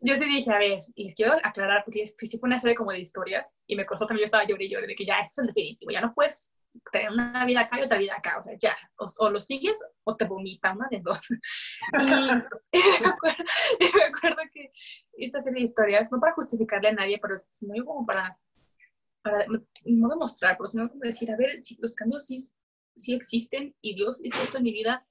[0.00, 2.92] yo sí dije, a ver, y les quiero aclarar, porque sí fue una serie como
[2.92, 5.32] de historias, y me costó también, yo estaba llorando y llorando, de que ya, esto
[5.32, 6.50] es el definitivo, ya no puedes
[6.90, 9.82] tener una vida acá y otra vida acá, o sea, ya, o, o lo sigues
[10.04, 11.20] o te vomitan, una de dos.
[12.72, 13.44] Y, y, me acuerdo,
[13.80, 14.72] y, me acuerdo, que
[15.18, 18.38] esta serie de historias, no para justificarle a nadie, pero sino como para,
[19.22, 22.38] para no demostrar, pero sino como decir, a ver, si los cambios sí,
[22.96, 25.06] sí existen y Dios hizo esto en mi vida,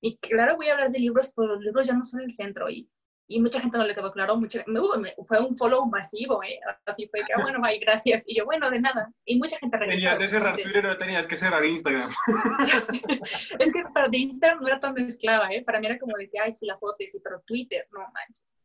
[0.00, 2.68] y claro, voy a hablar de libros, pero los libros ya no son el centro,
[2.68, 2.90] y
[3.26, 6.60] y mucha gente no le quedó claro, mucha, me, fue un follow masivo, ¿eh?
[6.84, 9.78] así fue que, ah, bueno, bye, gracias, y yo, bueno, de nada, y mucha gente
[9.78, 12.10] Tenías que cerrar Twitter o tenías que cerrar Instagram.
[13.58, 15.62] es que para de Instagram no era tan mezclada, ¿eh?
[15.64, 18.58] para mí era como de que, ay, sí, la foto, sí, pero Twitter, no manches,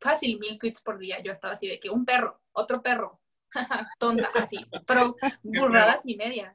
[0.00, 3.20] fácil, mil tweets por día, yo estaba así de que un perro, otro perro,
[3.98, 6.54] tonta, así, pero burradas y media.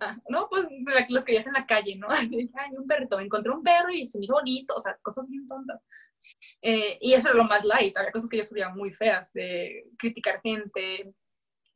[0.00, 0.66] Ah, no, pues
[1.08, 2.08] los que ya en la calle, ¿no?
[2.08, 5.28] Así, ay, un perrito, encontré un perro y se me hizo bonito, o sea, cosas
[5.28, 5.82] bien tontas.
[6.60, 9.84] Eh, y eso era lo más light, había cosas que yo subía muy feas, de
[9.98, 11.12] criticar gente,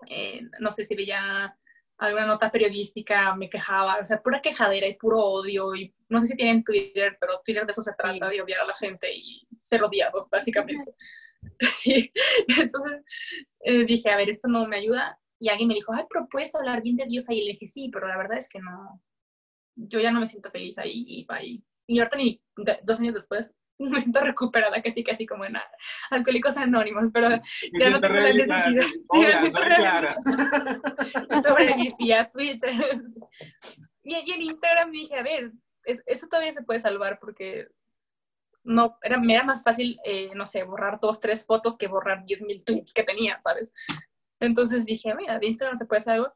[0.08, 1.56] eh, no sé si veía
[1.98, 6.28] alguna nota periodística, me quejaba, o sea, pura quejadera y puro odio, y no sé
[6.28, 9.46] si tienen Twitter, pero Twitter de eso se trata, de odiar a la gente y
[9.62, 10.92] ser odiado, básicamente.
[11.60, 12.12] Sí,
[12.58, 13.04] entonces
[13.60, 16.52] eh, dije, a ver, esto no me ayuda, y alguien me dijo, ay, pero puedes
[16.56, 19.00] hablar bien de Dios ahí, le dije, sí, pero la verdad es que no,
[19.76, 22.42] yo ya no me siento feliz ahí, y, y, y ahorita ni
[22.82, 25.56] dos años después me siento recuperada casi casi como en
[26.10, 27.28] Alcohólicos Anónimos, pero
[27.78, 28.86] ya no tengo la necesidad.
[29.12, 30.16] Sí, clara.
[31.42, 32.74] Sobreviví a Twitter.
[34.02, 35.52] Y, en Instagram dije, a ver,
[35.84, 37.68] eso todavía se puede salvar porque
[38.64, 42.24] no, era, me era más fácil, eh, no sé, borrar dos, tres fotos que borrar
[42.24, 43.70] diez mil tweets que tenía, ¿sabes?
[44.40, 46.32] Entonces dije, mira, de Instagram se puede hacer algo.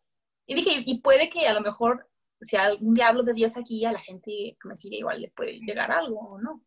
[0.47, 2.09] Y dije, y puede que a lo mejor,
[2.41, 5.31] si algún día hablo de Dios aquí, a la gente que me sigue igual le
[5.31, 6.65] puede llegar algo o no.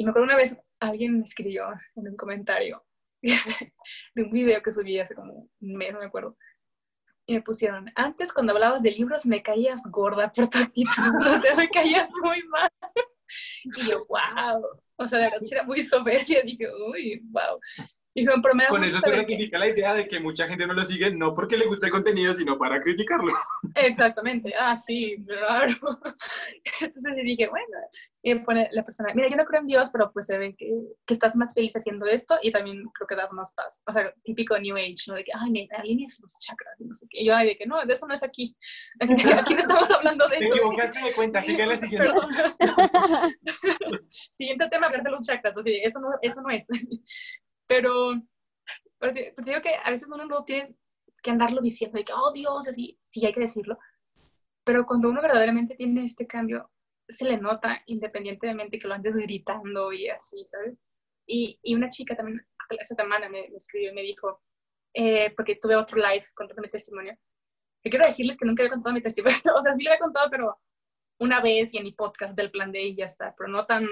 [0.00, 2.82] Y me acuerdo una vez alguien me escribió en un comentario
[3.22, 6.38] de un video que subí hace como un mes, no me acuerdo.
[7.26, 10.88] Y me pusieron, antes cuando hablabas de libros me caías gorda por tu actitud,
[11.36, 12.70] o sea, me caías muy mal.
[13.62, 14.64] Y yo, wow.
[14.96, 16.42] O sea, de verdad era muy soberbia.
[16.42, 17.60] Dije, uy, wow.
[18.68, 21.56] Con eso se ratifica la idea de que mucha gente no lo sigue no porque
[21.56, 23.32] le guste el contenido, sino para criticarlo.
[23.76, 24.52] Exactamente.
[24.58, 25.74] Ah, sí, claro.
[26.80, 27.66] Entonces dije, bueno,
[28.22, 30.72] y pone la persona, mira, yo no creo en Dios, pero pues se ve que,
[31.06, 33.80] que, estás más feliz haciendo esto y también creo que das más paz.
[33.86, 35.14] O sea, típico New Age, ¿no?
[35.14, 37.22] De que, ay, alineas los chakras y no sé qué.
[37.22, 38.56] Y yo, ay, de que no, de eso no es aquí.
[39.00, 42.10] Aquí, no estamos hablando de Te equivocaste de cuenta, sigue la siguiente.
[44.34, 45.56] siguiente tema, hablar de los chakras.
[45.56, 46.66] Así, eso no, eso no es.
[47.70, 48.20] Pero,
[48.98, 50.74] te digo que a veces uno no tiene
[51.22, 53.78] que andarlo diciendo de que, oh Dios, así, sí hay que decirlo.
[54.64, 56.68] Pero cuando uno verdaderamente tiene este cambio,
[57.08, 60.74] se le nota independientemente que lo andes gritando y así, ¿sabes?
[61.26, 64.42] Y, y una chica también esta semana me, escribió y me dijo,
[64.92, 67.16] eh, porque tuve otro live contando mi testimonio,
[67.84, 70.28] que quiero decirles que nunca había contado mi testimonio, o sea, sí lo había contado,
[70.28, 70.58] pero
[71.20, 73.86] una vez y en mi podcast del plan de y ya está, pero no tan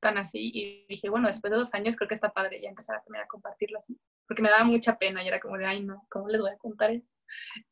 [0.00, 2.96] tan así y dije, bueno, después de dos años creo que está padre ya empezar
[2.96, 6.06] a, a compartirlo así, porque me daba mucha pena y era como de, ay no,
[6.10, 7.06] ¿cómo les voy a contar eso?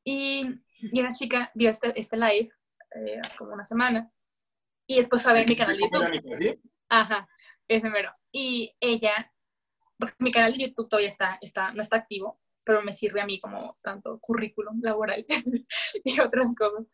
[0.05, 0.43] Y,
[0.81, 2.51] y una chica vio este, este live
[2.95, 4.11] eh, hace como una semana
[4.87, 6.35] y después fue a ver mi canal de YouTube.
[6.35, 6.61] ¿sí?
[6.89, 7.29] Ajá,
[7.69, 8.11] ese mero.
[8.33, 9.31] Y ella,
[9.99, 13.27] porque mi canal de YouTube todavía está, está, no está activo, pero me sirve a
[13.27, 15.25] mí como tanto currículum laboral
[16.05, 16.87] y otras cosas.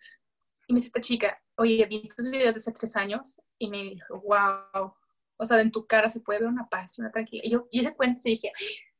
[0.66, 3.82] Y me dice esta chica, oye, vi tus videos de hace tres años y me
[3.82, 4.94] dijo, wow,
[5.36, 7.44] o sea, en tu cara se puede ver una paz, una tranquilidad.
[7.46, 8.52] Y yo y ese cuento y dije,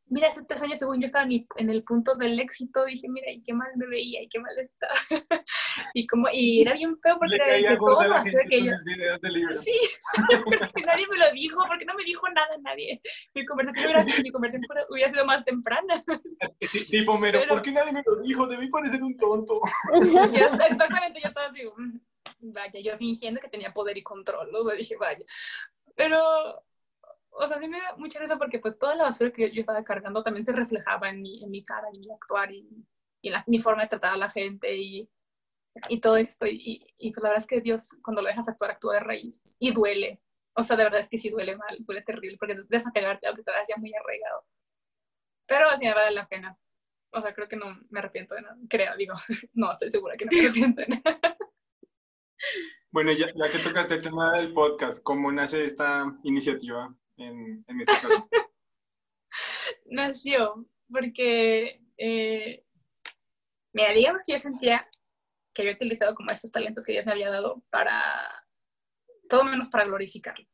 [0.07, 3.43] mira, hace tres años según yo estaba en el punto del éxito, dije, mira, y
[3.43, 4.95] qué mal me veía, y qué mal estaba.
[5.95, 8.16] y como, y era bien feo porque era de todo lo
[8.49, 8.72] que yo...
[9.62, 9.80] Sí,
[10.45, 13.01] porque nadie me lo dijo, porque no me dijo nada nadie.
[13.35, 16.05] Mi conversación hubiera sido, mi conversación hubiera sido más temprana.
[16.91, 18.47] tipo, mero, ¿por qué nadie me lo dijo?
[18.47, 19.61] Debí parecer un tonto.
[19.93, 24.74] exactamente, yo estaba así, mm, vaya, yo fingiendo que tenía poder y control, o sea,
[24.74, 25.24] dije, vaya.
[25.95, 26.64] Pero,
[27.30, 29.84] o sea, sí me da mucha risa porque pues toda la basura que yo, estaba
[29.84, 32.86] cargando también se reflejaba en mi, en mi cara y mi actuar y,
[33.22, 35.09] y la, mi forma de tratar a la gente y,
[35.88, 36.47] y todo esto.
[36.47, 39.42] Y, y, pues la verdad es que Dios, cuando lo dejas actuar, actúa de raíz
[39.59, 40.20] y duele.
[40.55, 43.36] O sea, de verdad es que sí duele mal, duele terrible, porque desapegarte a lo
[43.36, 44.45] que te ya muy arraigado.
[45.47, 46.59] Pero al final vale la pena.
[47.11, 48.57] O sea, creo que no me arrepiento de nada.
[48.68, 49.14] Creo, digo,
[49.55, 51.03] no, estoy segura que no me arrepiento de nada.
[52.91, 57.93] Bueno, ya, que tocaste el tema del podcast, ¿cómo nace esta iniciativa en, en este
[57.93, 58.28] caso?
[59.87, 62.64] Nació porque, eh,
[63.72, 64.89] mira, digamos que yo sentía
[65.53, 68.01] que había utilizado como estos talentos que Dios me había dado para,
[69.28, 70.47] todo menos para glorificarlo,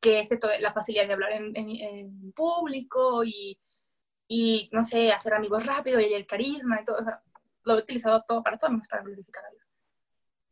[0.00, 3.58] que es esto de la facilidad de hablar en, público y,
[4.28, 6.98] y, no sé, hacer amigos rápido y el carisma y todo,
[7.64, 9.57] lo he utilizado todo para todo menos para glorificar a Dios.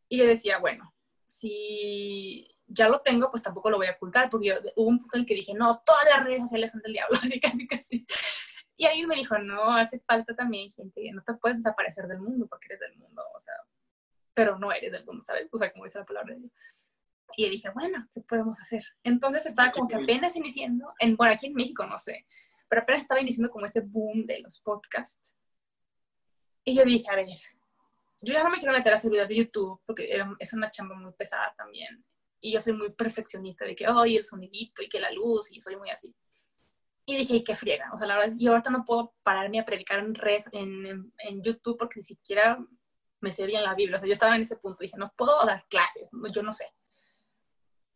[0.08, 0.94] Y yo decía, bueno,
[1.26, 5.20] si ya lo tengo, pues tampoco lo voy a ocultar, porque hubo un punto en
[5.22, 8.06] el que dije, no, todas las redes sociales son del diablo, así casi, casi.
[8.76, 12.46] Y alguien me dijo, no, hace falta también gente, no te puedes desaparecer del mundo
[12.46, 13.54] porque eres del mundo, o sea,
[14.34, 15.48] pero no eres del mundo, ¿sabes?
[15.50, 16.52] O sea, como dice la palabra de Dios.
[17.38, 18.84] Y dije, bueno, ¿qué podemos hacer?
[19.02, 22.26] Entonces estaba como que apenas iniciando, en, por aquí en México, no sé,
[22.68, 25.36] pero apenas estaba iniciando como ese boom de los podcasts.
[26.64, 27.26] Y yo dije, a ver,
[28.22, 30.94] yo ya no me quiero meter a hacer videos de YouTube porque es una chamba
[30.96, 32.04] muy pesada también.
[32.40, 35.60] Y yo soy muy perfeccionista de que, ay, el sonidito y que la luz, y
[35.60, 36.14] soy muy así.
[37.04, 37.90] Y dije, qué friega.
[37.92, 41.42] O sea, la verdad, yo ahorita no puedo pararme a predicar en, res, en, en,
[41.42, 42.58] YouTube porque ni siquiera
[43.20, 43.96] me sé bien la Biblia.
[43.96, 44.78] O sea, yo estaba en ese punto.
[44.80, 46.66] Dije, no puedo dar clases, yo no sé.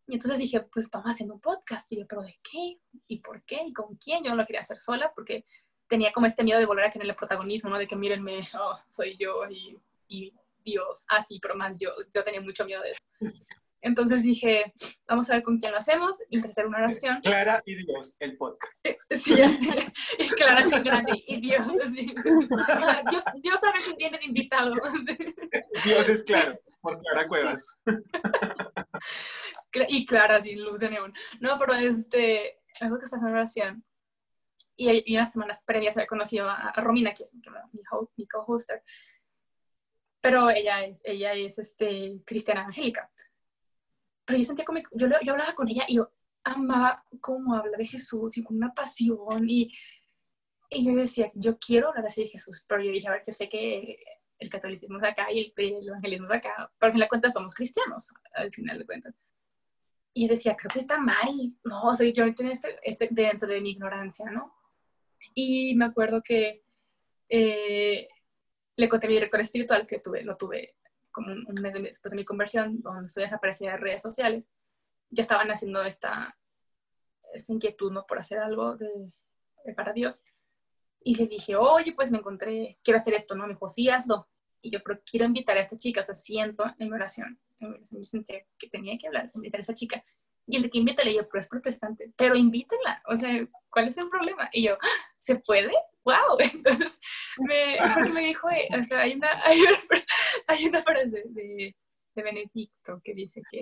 [0.07, 1.91] Y entonces dije, pues vamos haciendo un podcast.
[1.93, 2.81] Y yo, ¿pero de qué?
[3.09, 3.63] ¿Y por qué?
[3.67, 4.23] ¿Y con quién?
[4.25, 5.45] Yo no lo quería hacer sola porque
[5.89, 7.79] tenía como este miedo de volver a tener el protagonismo, ¿no?
[7.79, 9.77] De que mírenme, oh, soy yo y
[10.11, 13.05] y Dios, así, pero más yo, yo tenía mucho miedo de eso.
[13.83, 14.75] Entonces dije,
[15.09, 17.21] vamos a ver con quién lo hacemos y hacer una oración.
[17.23, 18.73] Clara y Dios, el podcast.
[19.11, 19.93] Sí, ya sé.
[20.19, 21.67] Y Clara y grande y Dios.
[21.93, 24.75] Dios, Dios a veces viene de invitado.
[25.85, 27.79] Dios es claro, por Clara Cuevas.
[29.89, 31.13] Y Clara sin luz de neón.
[31.41, 33.85] No, pero este, algo que está haciendo oración.
[34.77, 37.43] Y, y, unas semanas previas había conocido a, Romina, que es mi,
[38.17, 38.83] mi co-hoster.
[40.21, 43.11] Pero ella es, ella es este, cristiana angélica
[44.31, 46.13] pero yo sentía como, yo, yo hablaba con ella y yo
[46.45, 49.73] amaba cómo habla de Jesús y con una pasión y,
[50.71, 53.33] y yo decía, yo quiero hablar así de Jesús, pero yo dije, a ver, yo
[53.33, 53.99] sé que
[54.39, 57.55] el catolicismo es acá y el, evangelismo es acá, pero al final de cuentas somos
[57.55, 59.15] cristianos, al final de cuentas.
[60.15, 63.49] Y yo decía, creo que está mal, no, o sea, yo tenía este, este dentro
[63.49, 64.55] de mi ignorancia, ¿no?
[65.35, 66.63] Y me acuerdo que
[67.29, 68.09] eh,
[68.81, 70.75] le conté a mi director espiritual que tuve, lo tuve
[71.11, 74.53] como un, mes después de mi conversión, donde estoy desaparecida de redes sociales,
[75.11, 76.37] ya estaban haciendo esta,
[77.35, 78.07] esta inquietud ¿no?
[78.07, 79.13] por hacer algo de,
[79.77, 80.25] para Dios.
[81.03, 83.47] Y le dije, oye, pues me encontré, quiero hacer esto, ¿no?
[83.47, 84.29] Me dijo, sí, hazlo.
[84.63, 87.71] Y yo, pero quiero invitar a esta chica, o sea, siento en mi oración, en
[87.71, 90.05] mi oración yo sentí que tenía que hablar, invitar a esa chica.
[90.51, 93.97] Y el de que invítale, yo, pero es protestante, pero invítela, o sea, ¿cuál es
[93.97, 94.49] el problema?
[94.53, 94.77] Y yo,
[95.19, 95.73] ¿se puede?
[96.05, 96.39] ¡Wow!
[96.39, 97.01] Entonces,
[97.39, 100.05] me, porque me dijo, eh, o sea, hay una, hay una,
[100.49, 101.75] hay una frase de,
[102.15, 103.61] de, Benedicto que dice que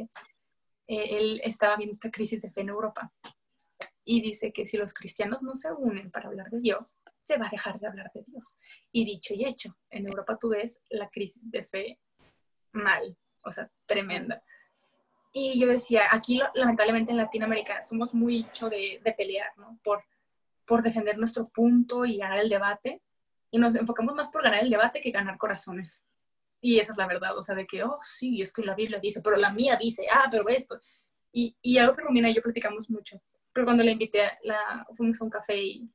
[0.88, 3.12] eh, él estaba viendo esta crisis de fe en Europa
[4.04, 7.46] y dice que si los cristianos no se unen para hablar de Dios, se va
[7.46, 8.58] a dejar de hablar de Dios.
[8.90, 12.00] Y dicho y hecho, en Europa tú ves la crisis de fe
[12.72, 14.42] mal, o sea, tremenda.
[15.32, 19.78] Y yo decía, aquí lamentablemente en Latinoamérica somos muy hecho de, de pelear, ¿no?
[19.82, 20.02] Por,
[20.64, 23.02] por defender nuestro punto y ganar el debate.
[23.50, 26.04] Y nos enfocamos más por ganar el debate que ganar corazones.
[26.60, 28.98] Y esa es la verdad, o sea, de que, oh, sí, es que la Biblia
[28.98, 30.80] dice, pero la mía dice, ah, pero esto.
[31.32, 33.20] Y, y algo que Romina y yo platicamos mucho.
[33.52, 35.86] Pero cuando la invité, la, fuimos a un café y,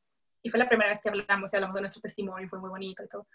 [0.41, 3.03] y fue la primera vez que hablamos y hablamos de nuestro testimonio, fue muy bonito
[3.03, 3.27] y todo.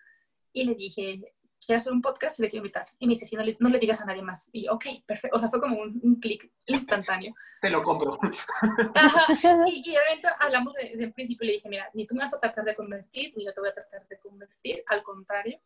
[0.53, 1.35] Y le dije,
[1.65, 2.87] quiero hacer un podcast y le quiero invitar.
[2.99, 4.49] Y me dice, sí, no le, no le digas a nadie más.
[4.53, 5.37] Y yo, ok, perfecto.
[5.37, 7.33] O sea, fue como un, un clic instantáneo.
[7.61, 8.19] Te lo compro.
[8.95, 9.27] Ajá.
[9.67, 12.35] Y, y obviamente hablamos desde el principio y le dije, mira, ni tú me vas
[12.35, 14.83] a tratar de convertir, ni yo te voy a tratar de convertir.
[14.87, 15.61] Al contrario,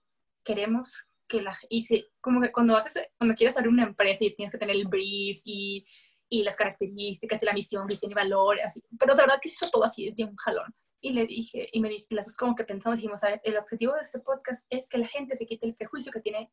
[0.44, 1.56] queremos que la...
[1.68, 4.76] Y si, como que cuando, haces, cuando quieres abrir una empresa y tienes que tener
[4.76, 5.86] el brief y,
[6.28, 8.82] y las características y la misión, visión y valores, así.
[8.98, 11.80] Pero la verdad que se hizo todo así de un jalón y le dije, y
[11.80, 14.98] me dice, las como que pensamos, dijimos, ver, el objetivo de este podcast es que
[14.98, 16.50] la gente se quite el prejuicio que tiene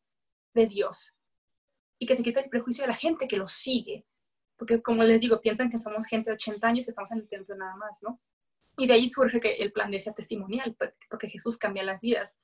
[0.52, 1.14] de Dios
[1.98, 4.04] y que se quite el prejuicio de la gente que lo sigue.
[4.56, 7.28] Porque como les digo, piensan que somos gente de 80 años y estamos en el
[7.28, 8.20] templo nada más, ¿no?
[8.76, 10.76] Y de ahí surge que el plan de ese testimonial,
[11.08, 12.40] porque Jesús cambia las vidas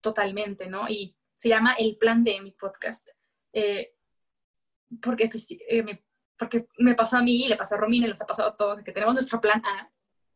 [0.00, 0.88] totalmente, ¿no?
[0.88, 3.10] Y se llama El Plan de mi podcast.
[3.52, 3.94] Eh,
[5.02, 6.04] porque, pues, eh, me,
[6.38, 8.92] porque me pasó a mí, le pasó a Romina, les ha pasado a todos, que
[8.92, 9.90] tenemos nuestro plan A,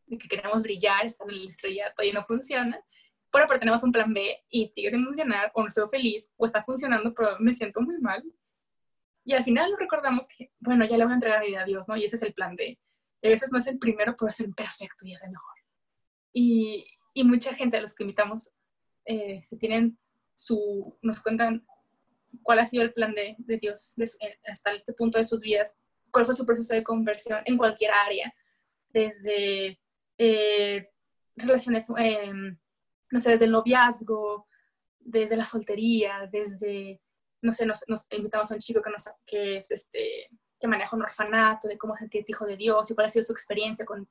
[0.07, 2.79] que queremos brillar, estar en el estrellato y no funciona.
[3.31, 6.45] Pero, pero tenemos un plan B y sigue sin funcionar, o no estoy feliz, o
[6.45, 8.23] está funcionando, pero me siento muy mal.
[9.25, 11.87] Y al final recordamos que, bueno, ya le voy a entregar mi vida a Dios,
[11.89, 11.97] ¿no?
[11.97, 12.79] Y ese es el plan B.
[13.21, 15.55] Y a veces no es el primero, pero es el perfecto y es el mejor.
[16.31, 18.51] Y, y mucha gente a los que invitamos
[19.05, 19.97] eh, se tienen
[20.35, 21.65] su, nos cuentan
[22.43, 25.77] cuál ha sido el plan de, de Dios eh, hasta este punto de sus vidas,
[26.11, 28.33] cuál fue su proceso de conversión en cualquier área,
[28.89, 29.79] desde
[30.17, 30.89] eh,
[31.35, 32.57] relaciones, em,
[33.11, 34.47] no sé, desde el noviazgo,
[34.99, 37.01] desde la soltería, desde,
[37.41, 41.03] no sé, nos, invitamos a un chico que, nos, que es este que maneja un
[41.03, 44.09] orfanato, de cómo sentirte hijo de Dios y cuál ha sido su experiencia con,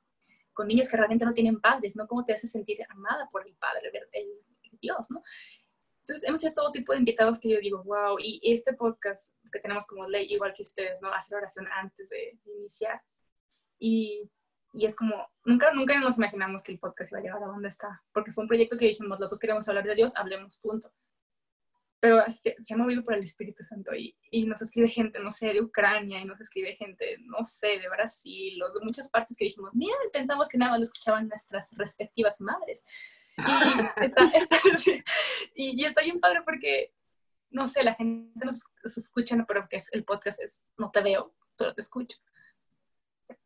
[0.53, 2.07] con niños que realmente no tienen padres, ¿no?
[2.07, 4.27] Cómo te hace sentir amada por el Padre, el,
[4.79, 5.23] Dios, ¿no?
[6.01, 9.59] Entonces, hemos tenido todo tipo de invitados que yo digo, wow, y este podcast que
[9.59, 11.11] tenemos como ley, igual que ustedes, ¿no?
[11.11, 13.01] Hacer oración antes de iniciar.
[13.79, 14.29] Y
[14.73, 17.69] y es como, nunca, nunca nos imaginamos que el podcast iba a llegar a donde
[17.69, 20.91] está, porque fue un proyecto que dijimos, los dos queremos hablar de Dios, hablemos, punto.
[21.99, 25.31] Pero se, se ha movido por el Espíritu Santo y, y, nos escribe gente, no
[25.31, 29.35] sé, de Ucrania, y nos escribe gente, no sé, de Brasil, o de muchas partes
[29.35, 32.83] que dijimos, mira, pensamos que nada más lo escuchaban nuestras respectivas madres.
[33.37, 33.41] Y
[34.05, 34.57] está, está,
[35.55, 36.93] y, y está bien padre porque,
[37.49, 41.33] no sé, la gente nos, nos escucha, pero que el podcast es, no te veo,
[41.57, 42.17] solo te escucho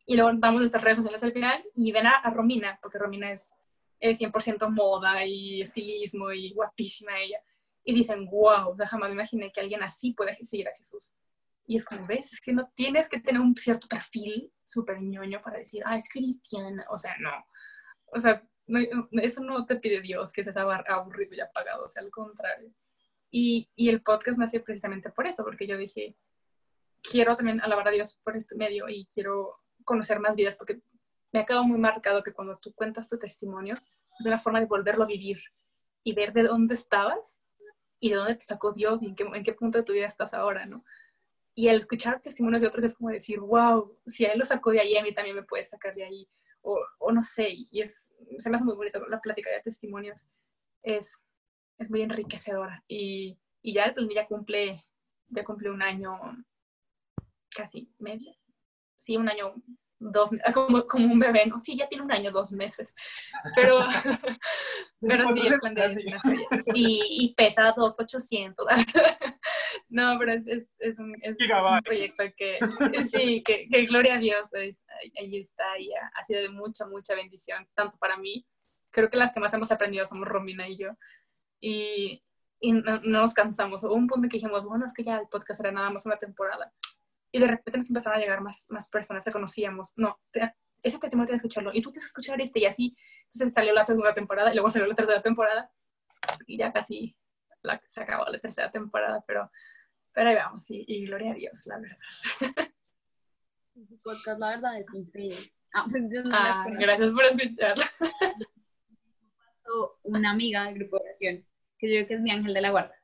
[0.05, 3.51] y luego damos nuestras redes sociales al final y ven a, Romina, porque Romina es,
[3.99, 7.41] es 100% moda y estilismo y guapísima ella.
[7.83, 11.15] Y dicen, wow, o sea, jamás me imaginé que alguien así puede seguir a Jesús.
[11.65, 15.41] Y es como, ves, es que no tienes que tener un cierto perfil súper ñoño
[15.41, 16.85] para decir, ah, es cristiana.
[16.89, 17.31] O sea, no.
[18.07, 18.43] O sea,
[19.21, 22.71] eso no te pide Dios, que seas aburrido y apagado, o sea, al contrario.
[23.29, 26.15] Y, y el podcast nació precisamente por eso, porque yo dije,
[27.01, 30.81] quiero también alabar a Dios por este medio y quiero conocer más vidas, porque
[31.31, 33.75] me ha quedado muy marcado que cuando tú cuentas tu testimonio,
[34.19, 35.39] es una forma de volverlo a vivir
[36.03, 37.41] y ver de dónde estabas
[37.99, 40.07] y de dónde te sacó Dios y en qué, en qué punto de tu vida
[40.07, 40.83] estás ahora, ¿no?
[41.53, 44.71] Y al escuchar testimonios de otros es como decir, wow, si a él lo sacó
[44.71, 46.29] de ahí, a mí también me puede sacar de ahí.
[46.61, 50.27] O, o no sé, y es, se me hace muy bonito la plática de testimonios.
[50.81, 51.23] Es,
[51.77, 52.83] es muy enriquecedora.
[52.87, 54.81] Y, y ya el plan ya cumple,
[55.27, 56.19] ya cumple un año
[57.55, 58.33] casi medio.
[59.01, 59.55] Sí, un año
[59.97, 61.59] dos, como, como un bebé, ¿no?
[61.59, 62.93] Sí, ya tiene un año, dos meses.
[63.55, 63.79] Pero,
[65.01, 65.95] pero sí, plan de
[66.71, 68.67] Sí, y pesa 2,800.
[69.89, 72.59] no, pero es, es, es, un, es un, proyecto que,
[73.09, 77.15] sí, que, que gloria a Dios, ahí está, y ha, ha, sido de mucha, mucha
[77.15, 78.45] bendición, tanto para mí.
[78.91, 80.91] Creo que las que más hemos aprendido somos Romina y yo.
[81.59, 82.23] Y,
[82.59, 83.83] y no, no, nos cansamos.
[83.83, 86.17] Hubo un punto que dijimos, bueno, es que ya el podcast era nada más una
[86.17, 86.71] temporada
[87.31, 89.93] y de repente nos empezaron a llegar más, más personas, se conocíamos.
[89.97, 90.19] No,
[90.83, 92.97] ese testimonio tienes que escucharlo y tú tienes que escuchar este y así.
[93.33, 95.71] Entonces salió la segunda temporada y luego salió la tercera temporada
[96.47, 97.15] y ya casi
[97.61, 99.51] la, se acabó la tercera temporada, pero,
[100.11, 101.97] pero ahí vamos y, y gloria a Dios, la verdad.
[104.03, 105.37] podcast, la verdad, es increíble.
[105.73, 107.85] Ah, pues yo no ah, gracias por escucharla.
[110.03, 111.45] una amiga del grupo de oración,
[111.77, 113.00] que yo creo que es mi ángel de la guarda.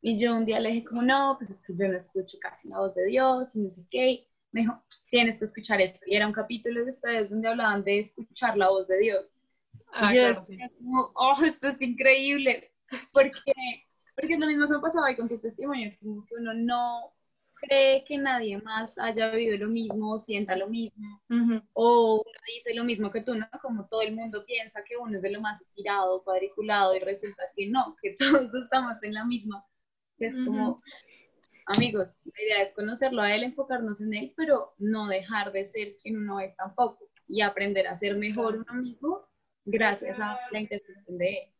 [0.00, 2.68] Y yo un día le dije como, no, pues es que yo no escucho casi
[2.68, 4.26] la voz de Dios y no sé qué.
[4.52, 6.00] Me dijo, tienes que escuchar esto.
[6.06, 9.26] Y era un capítulo de ustedes donde hablaban de escuchar la voz de Dios.
[9.92, 12.72] Ah, y yo claro, decía como, oh, esto es increíble.
[13.12, 13.40] Porque,
[14.14, 17.12] porque es lo mismo que me pasaba ahí con tu testimonio, como que uno no
[17.56, 21.20] cree que nadie más haya vivido lo mismo, o sienta lo mismo,
[21.72, 23.48] o uno dice lo mismo que tú, ¿no?
[23.62, 27.44] Como todo el mundo piensa que uno es de lo más estirado, cuadriculado, y resulta
[27.54, 28.16] que no, que
[28.50, 29.64] todos estamos en la misma
[30.18, 30.82] es como,
[31.66, 35.96] amigos, la idea es conocerlo a él, enfocarnos en él, pero no dejar de ser
[36.02, 39.28] quien uno es tampoco y aprender a ser mejor uno mismo
[39.64, 41.52] gracias a la interpretación de él.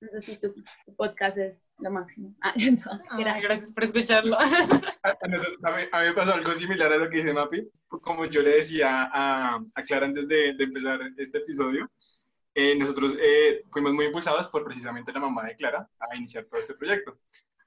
[0.00, 0.54] Entonces, tu,
[0.96, 2.34] podcast es lo máximo.
[2.40, 3.42] Ah, gracias.
[3.42, 3.72] gracias.
[3.72, 4.38] por escucharlo.
[4.38, 7.68] A, mí, me pasó algo similar a lo que dice Mapi.
[7.88, 11.90] Como yo le decía a, a Clara antes de, de, empezar este episodio,
[12.54, 16.60] eh, nosotros eh, fuimos muy impulsados por precisamente la mamá de Clara a iniciar todo
[16.60, 17.18] este proyecto.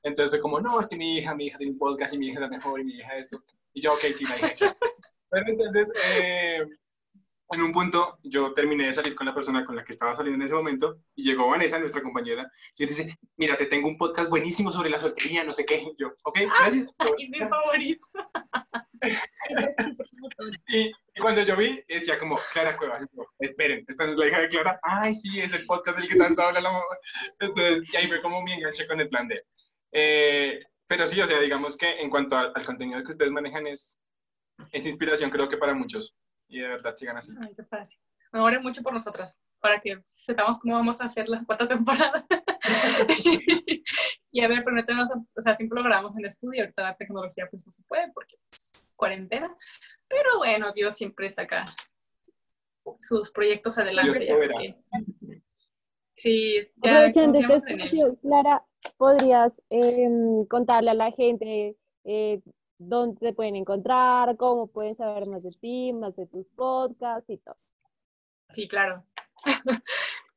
[0.03, 2.27] Entonces fue como, no, es que mi hija, mi hija tiene un podcast y mi
[2.27, 3.43] hija es la mejor y mi hija esto.
[3.73, 4.75] Y yo, ok, sí, la hija.
[5.29, 6.59] Pero entonces, eh,
[7.51, 10.41] en un punto, yo terminé de salir con la persona con la que estaba saliendo
[10.41, 14.29] en ese momento y llegó Vanessa, nuestra compañera, y dice, mira, te tengo un podcast
[14.29, 15.75] buenísimo sobre la soltería, no sé qué.
[15.81, 16.87] Y yo, ok, gracias.
[17.19, 18.07] es mi favorito.
[20.67, 23.01] Y, cuando yo vi, decía como, Clara Cuevas,
[23.39, 26.15] esperen, esta no es la hija de Clara, ay, sí, es el podcast del que
[26.15, 26.83] tanto habla la mamá.
[27.39, 29.43] Entonces, y ahí fue como mi enganche con el plan de.
[29.91, 33.99] Eh, pero sí, o sea, digamos que en cuanto al, contenido que ustedes manejan es,
[34.71, 36.15] es inspiración, creo que para muchos.
[36.49, 37.31] Y de verdad sigan así.
[37.41, 37.97] Ay, qué padre.
[38.33, 42.25] Me oren mucho por nosotras, para que sepamos cómo vamos a hacer la cuarta temporada.
[44.31, 47.65] y a ver, permítanos, o sea, siempre lo grabamos en estudio, ahorita la tecnología pues
[47.65, 48.71] no se puede porque pues,
[49.01, 49.57] cuarentena,
[50.07, 51.65] pero bueno, Dios siempre saca
[52.97, 54.27] sus proyectos adelante.
[56.13, 58.63] sí, ya Aprovechando esta espacio, Clara,
[58.97, 62.41] ¿podrías em, contarle a la gente eh,
[62.77, 67.37] dónde te pueden encontrar, cómo pueden saber más de ti, más de tus podcasts y
[67.37, 67.57] todo?
[68.51, 69.03] Sí, claro.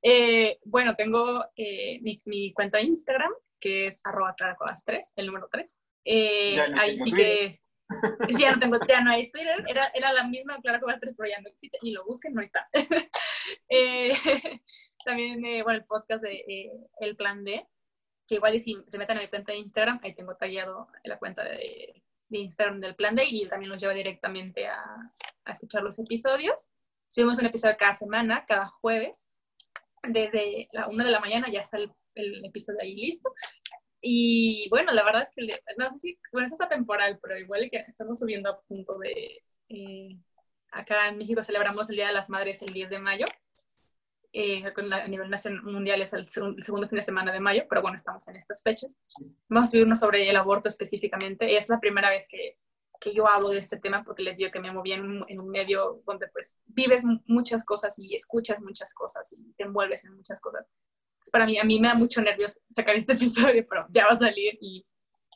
[0.02, 4.34] eh, bueno, tengo eh, mi, mi, cuenta de Instagram, que es arroba
[4.86, 5.78] 3, el número 3.
[6.06, 7.60] Eh, ahí sí que
[8.38, 11.28] ya no tengo, ya no hay Twitter, era, era la misma Clara Cuevas 3, pero
[11.28, 12.68] ya no existe, y lo busquen, no está.
[13.68, 14.12] eh,
[15.04, 17.66] también, eh, bueno, el podcast de eh, El Plan D,
[18.26, 21.44] que igual si se meten a mi cuenta de Instagram, ahí tengo tallado la cuenta
[21.44, 24.82] de, Instagram del Plan D, y también los lleva directamente a,
[25.44, 26.70] a escuchar los episodios.
[27.08, 29.30] Subimos un episodio cada semana, cada jueves,
[30.02, 33.32] desde la una de la mañana ya está el, el episodio ahí listo.
[34.06, 37.70] Y bueno, la verdad es que, no sé si, bueno, eso está temporal, pero igual
[37.70, 40.18] que estamos subiendo a punto de, eh,
[40.72, 43.24] acá en México celebramos el Día de las Madres el 10 de mayo,
[44.34, 47.94] eh, a nivel nacional, mundial es el, segundo fin de semana de mayo, pero bueno,
[47.94, 48.98] estamos en estas fechas.
[49.48, 52.58] Vamos a subirnos sobre el aborto específicamente, y es la primera vez que,
[53.00, 55.40] que yo hablo de este tema porque les digo que me moví en un, en
[55.40, 60.14] un medio donde pues vives muchas cosas y escuchas muchas cosas y te envuelves en
[60.14, 60.66] muchas cosas
[61.30, 64.18] para mí, a mí me da mucho nervios sacar este episodio, pero ya va a
[64.18, 64.86] salir y,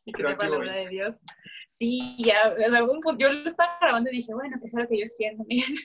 [0.05, 1.21] y que sepa la verdad de Dios.
[1.67, 4.89] Sí, ya, en algún punto, yo lo estaba grabando y dije, bueno, pues es lo
[4.89, 5.77] que Dios quiere también.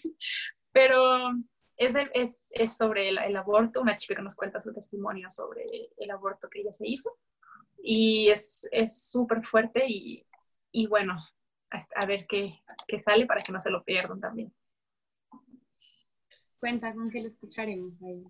[0.72, 1.32] pero
[1.78, 5.66] es, es, es sobre el, el, aborto, una chica que nos cuenta su testimonio sobre
[5.98, 7.10] el aborto que ella se hizo.
[7.82, 10.26] Y es súper fuerte y,
[10.72, 11.16] y, bueno,
[11.96, 14.54] a, ver qué, qué, sale para que no se lo pierdan también.
[16.60, 18.24] Cuenta con que lo escucharemos ahí.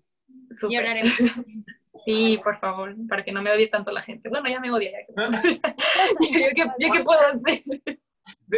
[0.69, 1.13] Y hablaremos.
[2.05, 4.27] Sí, por favor, para que no me odie tanto la gente.
[4.27, 4.91] Bueno, ya me odia.
[4.91, 5.29] Ya,
[6.79, 7.63] ¿Yo, qué, puedo hacer?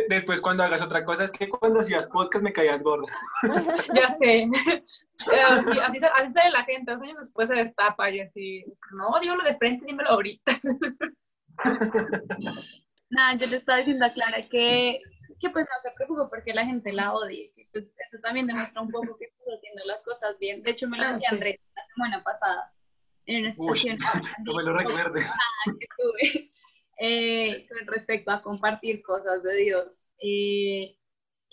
[0.09, 3.05] después cuando hagas otra cosa, es que cuando hacías podcast me caías gordo.
[3.93, 4.47] ya sé.
[5.19, 9.55] así, así, sale la gente, dos años después se destapa y así, no, lo de
[9.55, 10.59] frente, dímelo ahorita.
[13.09, 15.01] Nada, yo le estaba diciendo a Clara que,
[15.39, 17.49] que pues no se preocupe porque la gente la odia.
[17.71, 20.63] pues eso también demuestra un poco que estoy haciendo las cosas bien.
[20.63, 22.71] De hecho, me lo ah, decía Andrés la semana pasada
[23.25, 23.97] en una situación
[24.45, 25.31] no me lo recuerdes.
[25.79, 26.51] que tuve
[26.99, 30.05] eh, con respecto a compartir cosas de Dios.
[30.19, 30.97] Eh,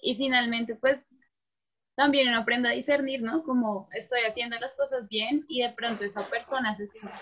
[0.05, 0.99] y finalmente, pues,
[1.95, 3.43] también uno aprende a discernir, ¿no?
[3.43, 7.13] Como estoy haciendo las cosas bien y de pronto esa persona se siente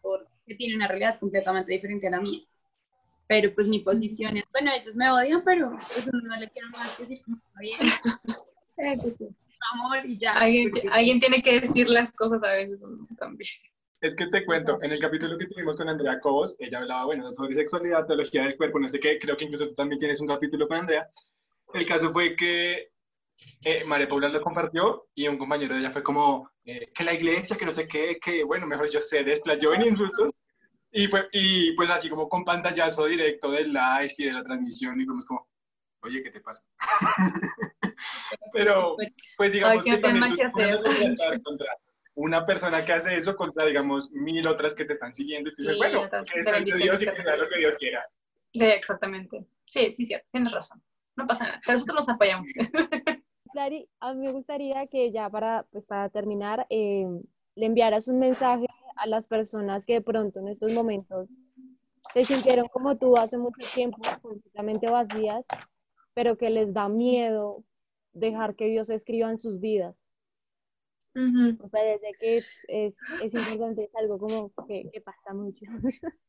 [0.00, 2.40] por porque tiene una realidad completamente diferente a la mía.
[3.32, 6.94] Pero pues mi posición es, bueno, ellos me odian, pero eso no le quiero más
[6.94, 9.08] que decir como está bien.
[9.72, 10.34] Amor y ya.
[10.34, 12.78] Alguien, alguien tiene que decir las cosas a veces
[13.16, 13.48] también.
[14.02, 17.32] Es que te cuento, en el capítulo que tuvimos con Andrea Cobos, ella hablaba, bueno,
[17.32, 20.28] sobre sexualidad, teología del cuerpo, no sé qué, creo que incluso tú también tienes un
[20.28, 21.08] capítulo con Andrea.
[21.72, 22.90] El caso fue que
[23.64, 27.14] eh, María Paula lo compartió y un compañero de ella fue como, eh, que la
[27.14, 30.32] iglesia, que no sé qué, que bueno, mejor yo se desplayó en insultos.
[30.92, 35.00] Y, fue, y pues así como con pantallazo directo del live y de la transmisión
[35.00, 35.48] y fuimos como,
[36.02, 36.66] oye, ¿qué te pasa?
[38.52, 38.96] Pero
[39.36, 41.64] pues digamos que, también tú,
[42.14, 45.78] una persona que hace eso contra, digamos, mil otras que te están siguiendo y dices,
[45.78, 48.06] bueno, que de Dios y que sea lo que Dios quiera.
[48.52, 49.46] Sí, exactamente.
[49.66, 50.82] Sí, sí, cierto, tienes razón.
[51.16, 52.50] No pasa nada, pero nosotros nos apoyamos.
[53.52, 57.06] Clary, a mí me gustaría que ya para, pues para terminar, eh,
[57.54, 58.66] le enviaras un mensaje
[58.96, 61.28] a las personas que de pronto en estos momentos
[62.12, 65.46] se sintieron como tú hace mucho tiempo, completamente vacías,
[66.14, 67.64] pero que les da miedo
[68.12, 70.06] dejar que Dios escriba en sus vidas.
[71.14, 75.64] Me parece que es, es, es, importante, es algo como que, que pasa mucho.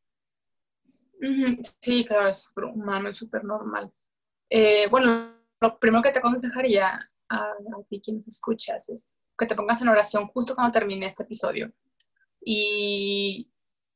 [1.80, 3.90] Sí, claro, es súper humano, es súper normal.
[4.50, 7.00] Eh, bueno, lo primero que te aconsejaría
[7.30, 11.06] a, a ti quien nos escuchas es que te pongas en oración justo cuando termine
[11.06, 11.72] este episodio
[12.46, 13.52] y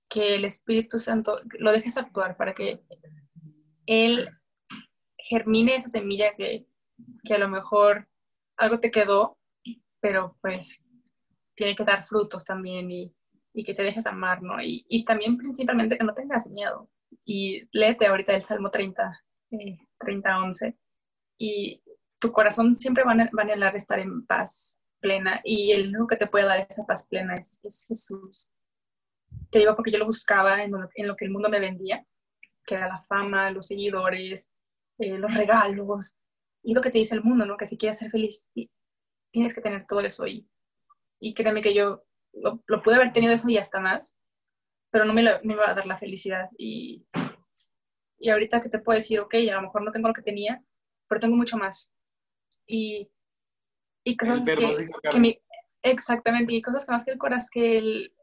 [0.10, 2.82] que el Espíritu Santo lo dejes actuar para que
[3.86, 4.30] Él
[5.18, 6.66] germine esa semilla que,
[7.24, 8.08] que a lo mejor
[8.58, 9.38] algo te quedó
[10.00, 10.84] pero pues
[11.56, 13.14] tiene que dar frutos también y,
[13.54, 14.62] y que te dejes amar, ¿no?
[14.62, 16.90] Y, y, también principalmente que no tengas miedo.
[17.26, 20.78] Y léete ahorita el Salmo 30, eh, 30, 11,
[21.40, 21.82] y
[22.20, 26.18] tu corazón siempre va a, va a estar en paz plena y el único que
[26.18, 28.52] te puede dar esa paz plena es, es Jesús.
[29.50, 32.06] Te digo porque yo lo buscaba en lo, lo, que el mundo me vendía,
[32.66, 34.52] que era la fama, los seguidores,
[35.00, 36.18] eh, los regalos,
[36.64, 37.58] y lo que te dice el mundo, ¿no?
[37.58, 38.52] Que si quieres ser feliz,
[39.32, 40.48] tienes que tener todo eso y,
[41.20, 44.16] y créeme que yo lo, pude haber tenido eso y hasta más,
[44.92, 47.06] pero no me, lo, iba a dar la felicidad y,
[48.20, 50.64] y ahorita que te puedo decir, ok, a lo mejor no tengo lo que tenía,
[51.08, 51.94] pero tengo mucho más.
[52.66, 53.10] Y,
[54.08, 55.38] y cosas que, mi,
[55.82, 58.16] exactamente, y cosas que más que el corazón, que, el,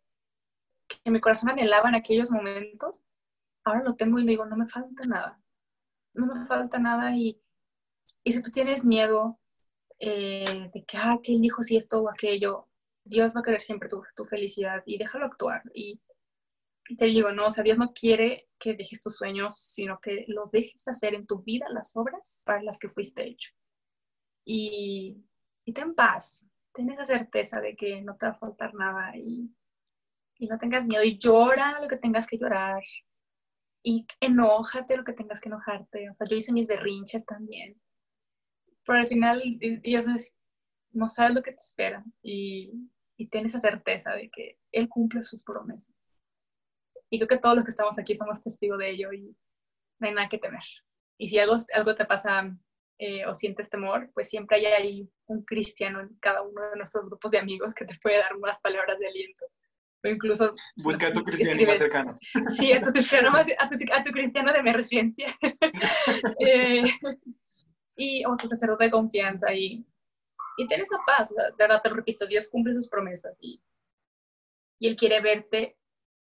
[0.88, 3.02] que mi corazón anhelaba en aquellos momentos,
[3.64, 5.38] ahora lo tengo y me digo, no me falta nada,
[6.14, 7.38] no me falta nada y,
[8.22, 9.38] y si tú tienes miedo
[9.98, 12.66] eh, de que, ah, que elijo si esto o aquello,
[13.04, 15.62] Dios va a querer siempre tu, tu felicidad y déjalo actuar.
[15.74, 16.00] Y,
[16.96, 20.48] te digo, no, o sea, Dios no quiere que dejes tus sueños, sino que lo
[20.50, 23.52] dejes hacer en tu vida las obras para las que fuiste hecho.
[24.46, 25.22] Y,
[25.64, 29.50] y ten paz, ten esa certeza de que no te va a faltar nada y,
[30.38, 32.82] y no tengas miedo y llora lo que tengas que llorar
[33.82, 36.10] y enójate lo que tengas que enojarte.
[36.10, 37.80] O sea, yo hice mis derrinches también
[38.84, 39.42] pero al final
[39.82, 40.06] Dios
[40.92, 42.72] no sabe lo que te espera y,
[43.16, 45.94] y tienes esa certeza de que Él cumple sus promesas.
[47.10, 49.36] Y creo que todos los que estamos aquí somos testigos de ello y
[49.98, 50.62] no hay nada que temer.
[51.18, 52.56] Y si algo, algo te pasa
[52.98, 57.08] eh, o sientes temor, pues siempre hay ahí un cristiano en cada uno de nuestros
[57.08, 59.46] grupos de amigos que te puede dar unas palabras de aliento.
[60.04, 60.52] O incluso...
[60.76, 62.18] Busca a tu cristiano más cercano.
[62.56, 65.26] Sí, a tu, cristiano, más, a tu, a tu cristiano de emergencia.
[66.40, 66.82] eh,
[67.96, 69.84] y, o tu sacerdote de confianza y,
[70.56, 73.62] y ten esa paz, de verdad te lo repito, Dios cumple sus promesas y,
[74.78, 75.76] y Él quiere verte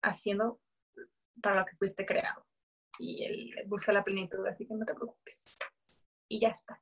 [0.01, 0.59] haciendo
[1.41, 2.45] para lo que fuiste creado
[2.99, 5.45] y Él busca la plenitud, así que no te preocupes.
[6.27, 6.81] Y ya está.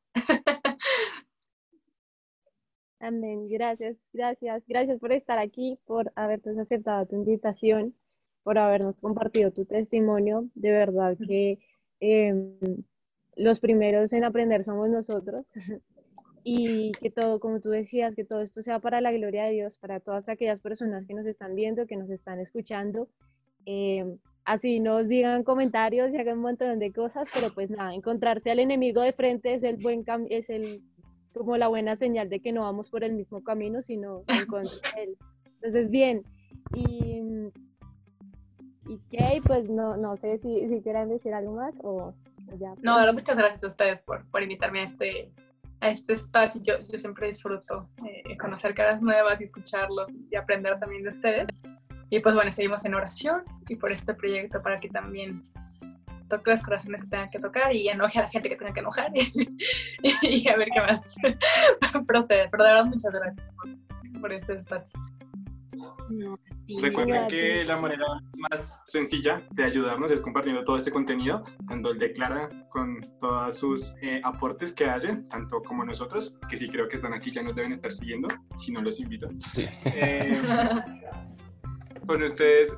[2.99, 3.43] Amén.
[3.51, 7.95] Gracias, gracias, gracias por estar aquí, por haberte aceptado tu invitación.
[8.43, 10.49] por habernos compartido tu testimonio.
[10.55, 11.59] De verdad que
[11.99, 12.57] em,
[13.35, 15.47] los primeros en aprender somos nosotros.
[16.43, 19.77] y que todo, como tú decías, que todo esto sea para la gloria de Dios,
[19.77, 23.09] para todas aquellas personas que nos están viendo, que nos están escuchando.
[23.65, 28.51] Em, así nos digan comentarios y hagan un montón de cosas, pero pues nada, encontrarse
[28.51, 30.81] al enemigo de frente es el buen es el
[31.33, 34.91] como la buena señal de que no vamos por el mismo camino, sino en contra
[34.95, 35.17] de él.
[35.55, 36.23] Entonces, bien,
[36.73, 37.21] y,
[38.87, 42.13] y Kay, pues no, no sé si, si quieran decir algo más o
[42.57, 42.73] ya.
[42.81, 45.31] No, muchas gracias a ustedes por, por invitarme a este,
[45.81, 46.61] a este espacio.
[46.63, 51.49] Yo, yo siempre disfruto eh, conocer caras nuevas y escucharlos y aprender también de ustedes.
[52.09, 55.43] Y pues bueno, seguimos en oración y por este proyecto para que también
[56.29, 58.79] toque los corazones que tengan que tocar y enoje a la gente que tenga que
[58.79, 61.15] enojar y, a ver qué más
[62.07, 62.47] procede.
[62.49, 63.53] Pero de verdad, muchas gracias
[64.19, 64.99] por, este espacio.
[66.81, 68.05] Recuerden que la manera
[68.37, 73.57] más sencilla de ayudarnos es compartiendo todo este contenido, tanto el de Clara con todos
[73.57, 77.43] sus eh, aportes que hace, tanto como nosotros, que sí creo que están aquí, ya
[77.43, 79.27] nos deben estar siguiendo, si no los invito.
[79.85, 80.41] Eh,
[82.05, 82.75] con ustedes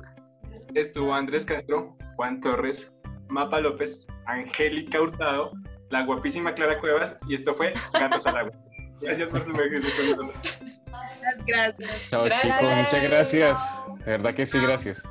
[0.74, 2.98] estuvo Andrés Castro, Juan Torres,
[3.28, 5.52] Mapa López, Angélica Hurtado,
[5.90, 8.52] la guapísima Clara Cuevas y esto fue Gatos al Agua.
[9.00, 10.60] Gracias por su con nosotros.
[11.46, 12.08] Gracias.
[12.10, 13.58] Chao chicos, muchas gracias.
[14.04, 15.02] De verdad que sí, gracias.